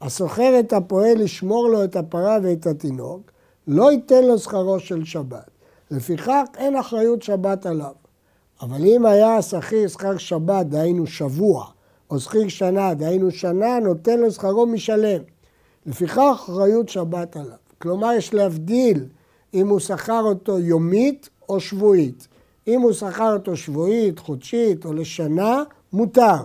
הסוחר 0.00 0.60
את 0.60 0.72
הפועל 0.72 1.18
לשמור 1.18 1.68
לו 1.68 1.84
את 1.84 1.96
הפרה 1.96 2.38
ואת 2.42 2.66
התינוק, 2.66 3.30
לא 3.66 3.92
ייתן 3.92 4.24
לו 4.24 4.38
שכרו 4.38 4.80
של 4.80 5.04
שבת. 5.04 5.50
לפיכך 5.90 6.42
אין 6.56 6.76
אחריות 6.76 7.22
שבת 7.22 7.66
עליו. 7.66 7.92
אבל 8.60 8.84
אם 8.84 9.06
היה 9.06 9.36
השכיר 9.36 9.88
שכר 9.88 10.16
שבת, 10.16 10.66
דהיינו 10.66 11.06
שבוע, 11.06 11.66
או 12.10 12.20
שכיר 12.20 12.48
שנה, 12.48 12.94
דהיינו 12.94 13.30
שנה, 13.30 13.78
נותן 13.78 14.20
לו 14.20 14.30
שכרו 14.30 14.66
משלם. 14.66 15.22
לפיכך 15.86 16.18
אחריות 16.34 16.88
שבת 16.88 17.36
עליו. 17.36 17.56
כלומר, 17.78 18.12
יש 18.12 18.34
להבדיל 18.34 19.06
אם 19.54 19.68
הוא 19.68 19.78
שכר 19.78 20.22
אותו 20.22 20.58
יומית 20.58 21.28
או 21.48 21.60
שבועית. 21.60 22.28
אם 22.68 22.80
הוא 22.80 22.92
שכר 22.92 23.32
אותו 23.32 23.56
שבועית, 23.56 24.18
חודשית 24.18 24.84
או 24.84 24.92
לשנה, 24.92 25.62
מותר. 25.92 26.36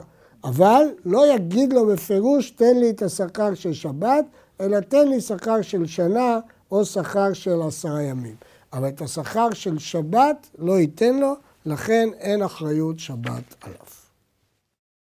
אבל 0.43 0.83
לא 1.05 1.33
יגיד 1.33 1.73
לו 1.73 1.85
בפירוש, 1.87 2.51
תן 2.51 2.77
לי 2.77 2.89
את 2.89 3.01
השכר 3.01 3.53
של 3.53 3.73
שבת, 3.73 4.25
אלא 4.61 4.79
תן 4.79 5.07
לי 5.07 5.21
שכר 5.21 5.61
של 5.61 5.85
שנה 5.85 6.39
או 6.71 6.85
שכר 6.85 7.33
של 7.33 7.61
עשרה 7.61 8.01
ימים. 8.01 8.35
אבל 8.73 8.87
את 8.87 9.01
השכר 9.01 9.49
של 9.53 9.79
שבת 9.79 10.49
לא 10.57 10.79
ייתן 10.79 11.19
לו, 11.19 11.33
לכן 11.65 12.09
אין 12.19 12.41
אחריות 12.41 12.99
שבת 12.99 13.55
עליו. 13.61 13.98